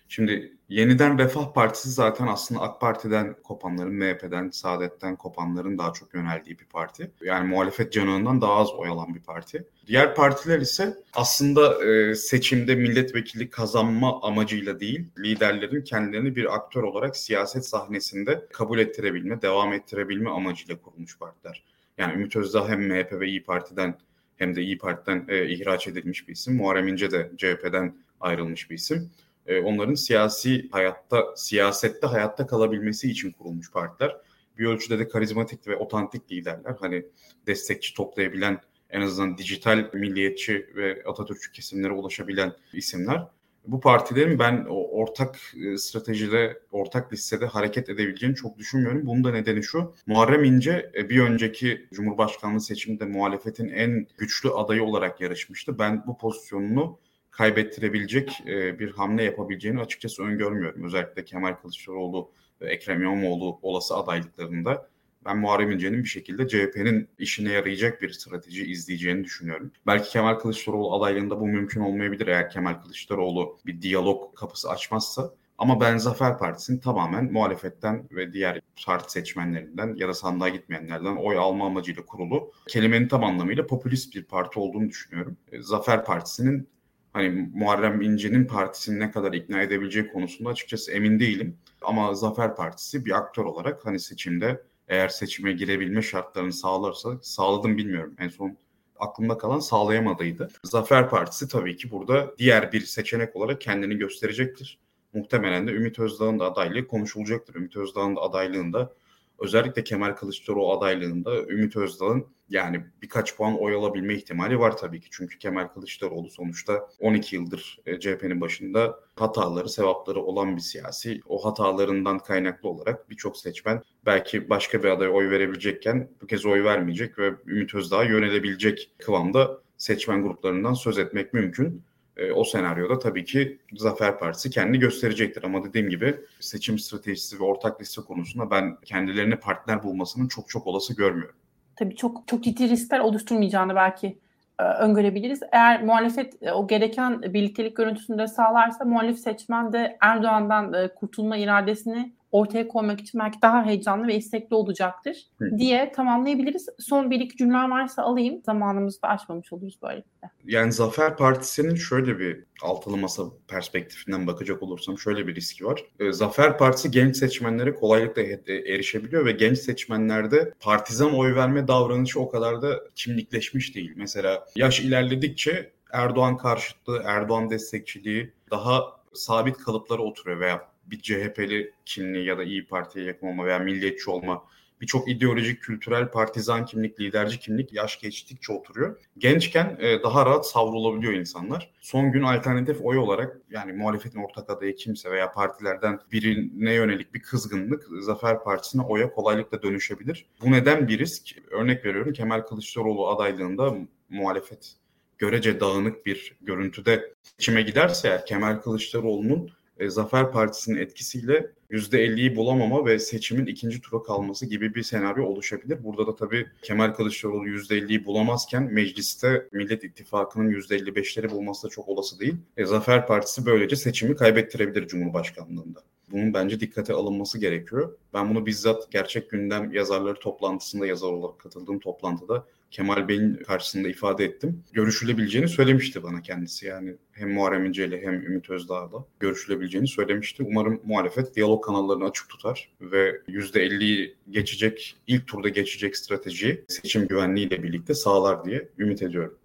Şimdi 0.09 0.53
yeniden 0.69 1.19
Refah 1.19 1.53
Partisi 1.53 1.89
zaten 1.89 2.27
aslında 2.27 2.61
AK 2.61 2.81
Parti'den 2.81 3.35
kopanların, 3.43 3.93
MHP'den, 3.93 4.49
Saadet'ten 4.49 5.15
kopanların 5.15 5.77
daha 5.77 5.93
çok 5.93 6.13
yöneldiği 6.13 6.59
bir 6.59 6.65
parti. 6.65 7.11
Yani 7.21 7.47
muhalefet 7.49 7.93
canından 7.93 8.41
daha 8.41 8.53
az 8.53 8.69
oy 8.71 8.87
alan 8.87 9.15
bir 9.15 9.19
parti. 9.19 9.67
Diğer 9.87 10.15
partiler 10.15 10.59
ise 10.59 10.97
aslında 11.13 11.85
e, 11.85 12.15
seçimde 12.15 12.75
milletvekili 12.75 13.49
kazanma 13.49 14.21
amacıyla 14.21 14.79
değil, 14.79 15.05
liderlerin 15.19 15.81
kendilerini 15.81 16.35
bir 16.35 16.55
aktör 16.55 16.83
olarak 16.83 17.17
siyaset 17.17 17.65
sahnesinde 17.65 18.47
kabul 18.53 18.79
ettirebilme, 18.79 19.41
devam 19.41 19.73
ettirebilme 19.73 20.29
amacıyla 20.29 20.81
kurulmuş 20.81 21.17
partiler. 21.17 21.63
Yani 21.97 22.13
Ümit 22.13 22.35
Özdağ 22.35 22.69
hem 22.69 22.87
MHP 22.87 23.11
ve 23.11 23.27
İyi 23.27 23.43
Parti'den 23.43 23.97
hem 24.37 24.55
de 24.55 24.61
İyi 24.61 24.77
Parti'den 24.77 25.25
e, 25.27 25.49
ihraç 25.49 25.87
edilmiş 25.87 26.27
bir 26.27 26.33
isim. 26.33 26.55
Muharrem 26.55 26.87
İnce 26.87 27.11
de 27.11 27.31
CHP'den 27.37 27.95
ayrılmış 28.19 28.69
bir 28.69 28.75
isim. 28.75 29.11
E, 29.47 29.61
onların 29.61 29.93
siyasi 29.93 30.69
hayatta, 30.71 31.25
siyasette 31.35 32.07
hayatta 32.07 32.47
kalabilmesi 32.47 33.11
için 33.11 33.31
kurulmuş 33.31 33.71
partiler. 33.71 34.17
Bir 34.57 34.65
ölçüde 34.65 34.99
de 34.99 35.07
karizmatik 35.07 35.67
ve 35.67 35.75
otantik 35.75 36.31
liderler. 36.31 36.75
Hani 36.79 37.05
destekçi 37.47 37.93
toplayabilen, 37.93 38.59
en 38.89 39.01
azından 39.01 39.37
dijital 39.37 39.89
milliyetçi 39.93 40.69
ve 40.75 41.03
Atatürkçü 41.05 41.51
kesimlere 41.51 41.91
ulaşabilen 41.93 42.53
isimler. 42.73 43.27
Bu 43.67 43.79
partilerin 43.79 44.39
ben 44.39 44.65
ortak 44.69 45.39
e, 45.65 45.77
stratejide, 45.77 46.59
ortak 46.71 47.13
listede 47.13 47.45
hareket 47.45 47.89
edebileceğini 47.89 48.35
çok 48.35 48.57
düşünmüyorum. 48.57 49.05
Bunun 49.05 49.23
da 49.23 49.31
nedeni 49.31 49.63
şu. 49.63 49.93
Muharrem 50.05 50.43
İnce 50.43 50.91
e, 50.95 51.09
bir 51.09 51.19
önceki 51.19 51.87
Cumhurbaşkanlığı 51.93 52.61
seçiminde 52.61 53.05
muhalefetin 53.05 53.69
en 53.69 54.07
güçlü 54.17 54.49
adayı 54.49 54.83
olarak 54.83 55.21
yarışmıştı. 55.21 55.79
Ben 55.79 56.03
bu 56.07 56.17
pozisyonunu 56.17 56.99
kaybettirebilecek 57.37 58.41
e, 58.47 58.79
bir 58.79 58.91
hamle 58.91 59.23
yapabileceğini 59.23 59.79
açıkçası 59.79 60.23
öngörmüyorum. 60.23 60.83
Özellikle 60.83 61.25
Kemal 61.25 61.53
Kılıçdaroğlu 61.53 62.31
ve 62.61 62.69
Ekrem 62.69 63.01
İmamoğlu 63.01 63.59
olası 63.61 63.95
adaylıklarında 63.95 64.89
ben 65.25 65.37
Muharrem 65.37 65.71
İnce'nin 65.71 66.03
bir 66.03 66.07
şekilde 66.07 66.47
CHP'nin 66.47 67.09
işine 67.19 67.51
yarayacak 67.51 68.01
bir 68.01 68.09
strateji 68.09 68.65
izleyeceğini 68.65 69.23
düşünüyorum. 69.23 69.71
Belki 69.87 70.09
Kemal 70.09 70.33
Kılıçdaroğlu 70.33 70.95
adaylığında 70.95 71.39
bu 71.39 71.47
mümkün 71.47 71.81
olmayabilir 71.81 72.27
eğer 72.27 72.49
Kemal 72.49 72.73
Kılıçdaroğlu 72.73 73.57
bir 73.65 73.81
diyalog 73.81 74.35
kapısı 74.35 74.69
açmazsa. 74.69 75.33
Ama 75.57 75.81
ben 75.81 75.97
Zafer 75.97 76.37
Partisi'nin 76.37 76.79
tamamen 76.79 77.31
muhalefetten 77.31 78.07
ve 78.11 78.33
diğer 78.33 78.61
parti 78.85 79.11
seçmenlerinden 79.11 79.95
ya 79.95 80.07
da 80.07 80.13
sandığa 80.13 80.49
gitmeyenlerden 80.49 81.15
oy 81.15 81.37
alma 81.37 81.65
amacıyla 81.65 82.05
kurulu 82.05 82.51
kelimenin 82.67 83.07
tam 83.07 83.23
anlamıyla 83.23 83.67
popülist 83.67 84.15
bir 84.15 84.23
parti 84.23 84.59
olduğunu 84.59 84.89
düşünüyorum. 84.89 85.37
Zafer 85.59 86.05
Partisi'nin 86.05 86.69
hani 87.17 87.49
Muharrem 87.53 88.01
İnce'nin 88.01 88.45
partisini 88.45 88.99
ne 88.99 89.11
kadar 89.11 89.33
ikna 89.33 89.61
edebileceği 89.61 90.07
konusunda 90.07 90.49
açıkçası 90.49 90.91
emin 90.91 91.19
değilim. 91.19 91.57
Ama 91.81 92.13
Zafer 92.13 92.55
Partisi 92.55 93.05
bir 93.05 93.11
aktör 93.11 93.45
olarak 93.45 93.85
hani 93.85 93.99
seçimde 93.99 94.63
eğer 94.87 95.07
seçime 95.07 95.51
girebilme 95.51 96.01
şartlarını 96.01 96.53
sağlarsa 96.53 97.17
sağladım 97.21 97.77
bilmiyorum. 97.77 98.15
En 98.19 98.29
son 98.29 98.57
aklımda 98.99 99.37
kalan 99.37 99.59
sağlayamadıydı. 99.59 100.47
Zafer 100.63 101.09
Partisi 101.09 101.47
tabii 101.47 101.75
ki 101.75 101.91
burada 101.91 102.37
diğer 102.37 102.71
bir 102.71 102.81
seçenek 102.81 103.35
olarak 103.35 103.61
kendini 103.61 103.97
gösterecektir. 103.97 104.79
Muhtemelen 105.13 105.67
de 105.67 105.71
Ümit 105.71 105.99
Özdağ'ın 105.99 106.39
da 106.39 106.45
adaylığı 106.45 106.87
konuşulacaktır. 106.87 107.55
Ümit 107.55 107.77
Özdağ'ın 107.77 108.15
da 108.15 108.21
adaylığında 108.21 108.93
özellikle 109.39 109.83
Kemal 109.83 110.11
Kılıçdaroğlu 110.11 110.77
adaylığında 110.77 111.43
Ümit 111.43 111.75
Özdağ'ın 111.75 112.27
yani 112.49 112.85
birkaç 113.01 113.37
puan 113.37 113.61
oy 113.61 113.75
alabilme 113.75 114.13
ihtimali 114.13 114.59
var 114.59 114.77
tabii 114.77 114.99
ki. 114.99 115.07
Çünkü 115.11 115.37
Kemal 115.37 115.67
Kılıçdaroğlu 115.67 116.29
sonuçta 116.29 116.89
12 116.99 117.35
yıldır 117.35 117.79
e, 117.85 117.99
CHP'nin 117.99 118.41
başında 118.41 118.99
hataları, 119.15 119.69
sevapları 119.69 120.21
olan 120.21 120.55
bir 120.55 120.61
siyasi. 120.61 121.21
O 121.27 121.45
hatalarından 121.45 122.19
kaynaklı 122.19 122.69
olarak 122.69 123.09
birçok 123.09 123.37
seçmen 123.37 123.81
belki 124.05 124.49
başka 124.49 124.83
bir 124.83 124.89
adaya 124.89 125.11
oy 125.11 125.29
verebilecekken 125.29 126.09
bu 126.21 126.27
kez 126.27 126.45
oy 126.45 126.63
vermeyecek 126.63 127.19
ve 127.19 127.33
Ümit 127.47 127.75
Özdağ'a 127.75 128.03
yönelebilecek 128.03 128.91
kıvamda 128.97 129.61
seçmen 129.77 130.23
gruplarından 130.23 130.73
söz 130.73 130.97
etmek 130.97 131.33
mümkün. 131.33 131.83
E, 132.17 132.31
o 132.31 132.43
senaryoda 132.43 132.99
tabii 132.99 133.25
ki 133.25 133.59
Zafer 133.73 134.19
Partisi 134.19 134.49
kendini 134.49 134.79
gösterecektir. 134.79 135.43
Ama 135.43 135.63
dediğim 135.63 135.89
gibi 135.89 136.15
seçim 136.39 136.79
stratejisi 136.79 137.39
ve 137.39 137.43
ortak 137.43 137.81
liste 137.81 138.01
konusunda 138.01 138.51
ben 138.51 138.77
kendilerine 138.85 139.35
partner 139.35 139.83
bulmasının 139.83 140.27
çok 140.27 140.49
çok 140.49 140.67
olası 140.67 140.95
görmüyorum 140.95 141.35
tabii 141.77 141.95
çok 141.95 142.27
çok 142.27 142.43
ciddi 142.43 142.69
riskler 142.69 142.99
oluşturmayacağını 142.99 143.75
belki 143.75 144.19
e, 144.59 144.63
öngörebiliriz. 144.63 145.39
Eğer 145.51 145.83
muhalefet 145.83 146.43
e, 146.43 146.51
o 146.51 146.67
gereken 146.67 147.21
birliktelik 147.21 147.77
görüntüsünde 147.77 148.27
sağlarsa 148.27 148.85
muhalif 148.85 149.19
seçmen 149.19 149.73
de 149.73 149.97
Erdoğan'dan 150.01 150.89
kurtulma 150.95 151.37
iradesini 151.37 152.13
ortaya 152.31 152.67
koymak 152.67 153.01
için 153.01 153.19
belki 153.19 153.41
daha 153.41 153.65
heyecanlı 153.65 154.07
ve 154.07 154.15
istekli 154.15 154.55
olacaktır 154.55 155.17
Hı. 155.39 155.57
diye 155.57 155.91
tamamlayabiliriz. 155.91 156.69
Son 156.79 157.11
bir 157.11 157.19
iki 157.19 157.37
cümle 157.37 157.57
varsa 157.57 158.03
alayım. 158.03 158.41
Zamanımızı 158.45 159.01
da 159.01 159.07
aşmamış 159.07 159.53
oluruz 159.53 159.79
böylelikle. 159.83 160.29
Yani 160.45 160.71
Zafer 160.71 161.17
Partisi'nin 161.17 161.75
şöyle 161.75 162.19
bir 162.19 162.43
altılı 162.61 162.97
masa 162.97 163.23
perspektifinden 163.47 164.27
bakacak 164.27 164.63
olursam 164.63 164.97
şöyle 164.97 165.27
bir 165.27 165.35
riski 165.35 165.65
var. 165.65 165.83
Ee, 165.99 166.11
Zafer 166.11 166.57
Partisi 166.57 166.91
genç 166.91 167.17
seçmenlere 167.17 167.73
kolaylıkla 167.73 168.21
erişebiliyor 168.47 169.25
ve 169.25 169.31
genç 169.31 169.57
seçmenlerde 169.57 170.53
partizan 170.59 171.17
oy 171.17 171.35
verme 171.35 171.67
davranışı 171.67 172.19
o 172.19 172.29
kadar 172.29 172.61
da 172.61 172.79
kimlikleşmiş 172.95 173.75
değil. 173.75 173.93
Mesela 173.95 174.45
yaş 174.55 174.79
ilerledikçe 174.79 175.71
Erdoğan 175.91 176.37
karşıtlığı, 176.37 177.01
Erdoğan 177.05 177.49
destekçiliği 177.49 178.31
daha 178.51 178.97
sabit 179.13 179.57
kalıplara 179.57 180.01
oturuyor 180.01 180.39
veya 180.39 180.67
bir 180.91 181.01
CHP'li 181.01 181.73
kimliği 181.85 182.25
ya 182.25 182.37
da 182.37 182.43
İyi 182.43 182.65
Parti'ye 182.65 183.05
yakın 183.05 183.27
olma 183.27 183.45
veya 183.45 183.59
milliyetçi 183.59 184.09
olma 184.09 184.43
birçok 184.81 185.09
ideolojik, 185.09 185.61
kültürel, 185.61 186.11
partizan 186.11 186.65
kimlik, 186.65 186.99
liderci 186.99 187.39
kimlik 187.39 187.73
yaş 187.73 187.99
geçtikçe 187.99 188.53
oturuyor. 188.53 189.01
Gençken 189.17 189.77
e, 189.79 190.03
daha 190.03 190.25
rahat 190.25 190.47
savrulabiliyor 190.47 191.13
insanlar. 191.13 191.71
Son 191.81 192.11
gün 192.11 192.23
alternatif 192.23 192.77
oy 192.81 192.97
olarak 192.97 193.37
yani 193.49 193.73
muhalefetin 193.73 194.23
ortak 194.23 194.49
adayı 194.49 194.75
kimse 194.75 195.11
veya 195.11 195.31
partilerden 195.31 195.99
birine 196.11 196.73
yönelik 196.73 197.13
bir 197.13 197.21
kızgınlık 197.21 197.83
Zafer 197.99 198.43
Partisi'ne 198.43 198.81
oya 198.81 199.11
kolaylıkla 199.11 199.61
dönüşebilir. 199.61 200.25
Bu 200.41 200.51
neden 200.51 200.87
bir 200.87 200.99
risk? 200.99 201.35
Örnek 201.51 201.85
veriyorum 201.85 202.13
Kemal 202.13 202.41
Kılıçdaroğlu 202.41 203.07
adaylığında 203.07 203.75
muhalefet 204.09 204.75
görece 205.17 205.59
dağınık 205.59 206.05
bir 206.05 206.37
görüntüde 206.41 207.13
seçime 207.23 207.61
giderse 207.61 208.23
Kemal 208.27 208.55
Kılıçdaroğlu'nun 208.55 209.51
e, 209.79 209.89
Zafer 209.89 210.31
Partisi'nin 210.31 210.77
etkisiyle 210.77 211.51
%50'yi 211.71 212.35
bulamama 212.35 212.85
ve 212.85 212.99
seçimin 212.99 213.45
ikinci 213.45 213.81
tura 213.81 214.03
kalması 214.03 214.45
gibi 214.45 214.75
bir 214.75 214.83
senaryo 214.83 215.25
oluşabilir. 215.25 215.83
Burada 215.83 216.07
da 216.07 216.15
tabii 216.15 216.47
Kemal 216.61 216.93
Kılıçdaroğlu 216.93 217.47
%50'yi 217.47 218.05
bulamazken 218.05 218.63
mecliste 218.63 219.47
Millet 219.51 219.83
İttifakı'nın 219.83 220.51
%55'leri 220.51 221.31
bulması 221.31 221.67
da 221.67 221.71
çok 221.71 221.87
olası 221.87 222.19
değil. 222.19 222.35
E, 222.57 222.65
Zafer 222.65 223.07
Partisi 223.07 223.45
böylece 223.45 223.75
seçimi 223.75 224.15
kaybettirebilir 224.15 224.87
Cumhurbaşkanlığında. 224.87 225.83
Bunun 226.11 226.33
bence 226.33 226.59
dikkate 226.59 226.93
alınması 226.93 227.39
gerekiyor. 227.39 227.97
Ben 228.13 228.29
bunu 228.29 228.45
bizzat 228.45 228.91
gerçek 228.91 229.29
gündem 229.29 229.71
yazarları 229.71 230.19
toplantısında 230.19 230.87
yazar 230.87 231.07
olarak 231.07 231.39
katıldığım 231.39 231.79
toplantıda 231.79 232.45
Kemal 232.71 233.07
Bey'in 233.07 233.35
karşısında 233.35 233.87
ifade 233.87 234.25
ettim. 234.25 234.63
Görüşülebileceğini 234.73 235.47
söylemişti 235.49 236.03
bana 236.03 236.21
kendisi. 236.21 236.65
Yani 236.65 236.95
hem 237.11 237.33
Muharrem 237.33 237.65
İnce 237.65 238.01
hem 238.01 238.13
Ümit 238.13 238.49
Özdağ'la 238.49 239.05
görüşülebileceğini 239.19 239.87
söylemişti. 239.87 240.43
Umarım 240.43 240.81
muhalefet 240.83 241.35
diyalog 241.35 241.56
kanallarını 241.61 242.05
açık 242.05 242.29
tutar 242.29 242.71
ve 242.81 243.21
%50'yi 243.27 244.15
geçecek, 244.29 244.97
ilk 245.07 245.27
turda 245.27 245.49
geçecek 245.49 245.97
strateji 245.97 246.65
seçim 246.67 247.07
güvenliğiyle 247.07 247.63
birlikte 247.63 247.93
sağlar 247.93 248.45
diye 248.45 248.69
ümit 248.77 249.01
ediyorum. 249.03 249.37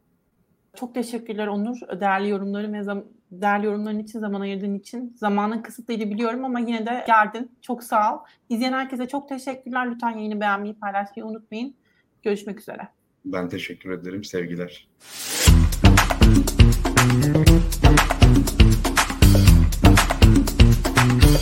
Çok 0.77 0.95
teşekkürler 0.95 1.47
Onur. 1.47 1.77
Değerli 2.01 2.29
yorumların 2.29 2.73
ve 2.73 2.79
zam- 2.83 3.05
değerli 3.31 3.67
yorumların 3.67 3.99
için, 3.99 4.19
zaman 4.21 4.41
ayırdığın 4.41 4.75
için. 4.75 5.17
Zamanın 5.17 5.63
kısıtlıydı 5.63 6.11
biliyorum 6.11 6.45
ama 6.45 6.61
yine 6.61 6.87
de 6.87 7.05
geldin. 7.07 7.51
Çok 7.63 7.83
sağ 7.83 8.15
ol. 8.15 8.19
İzleyen 8.49 8.73
herkese 8.73 9.09
çok 9.09 9.29
teşekkürler. 9.29 9.91
Lütfen 9.91 10.11
yayını 10.11 10.41
beğenmeyi, 10.41 10.75
paylaşmayı 10.75 11.27
unutmayın. 11.27 11.75
Görüşmek 12.23 12.61
üzere. 12.61 12.89
Ben 13.25 13.49
teşekkür 13.49 13.91
ederim. 13.91 14.25
Sevgiler. 14.25 14.89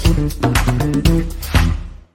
Thank 0.02 1.08
you. 1.08 1.59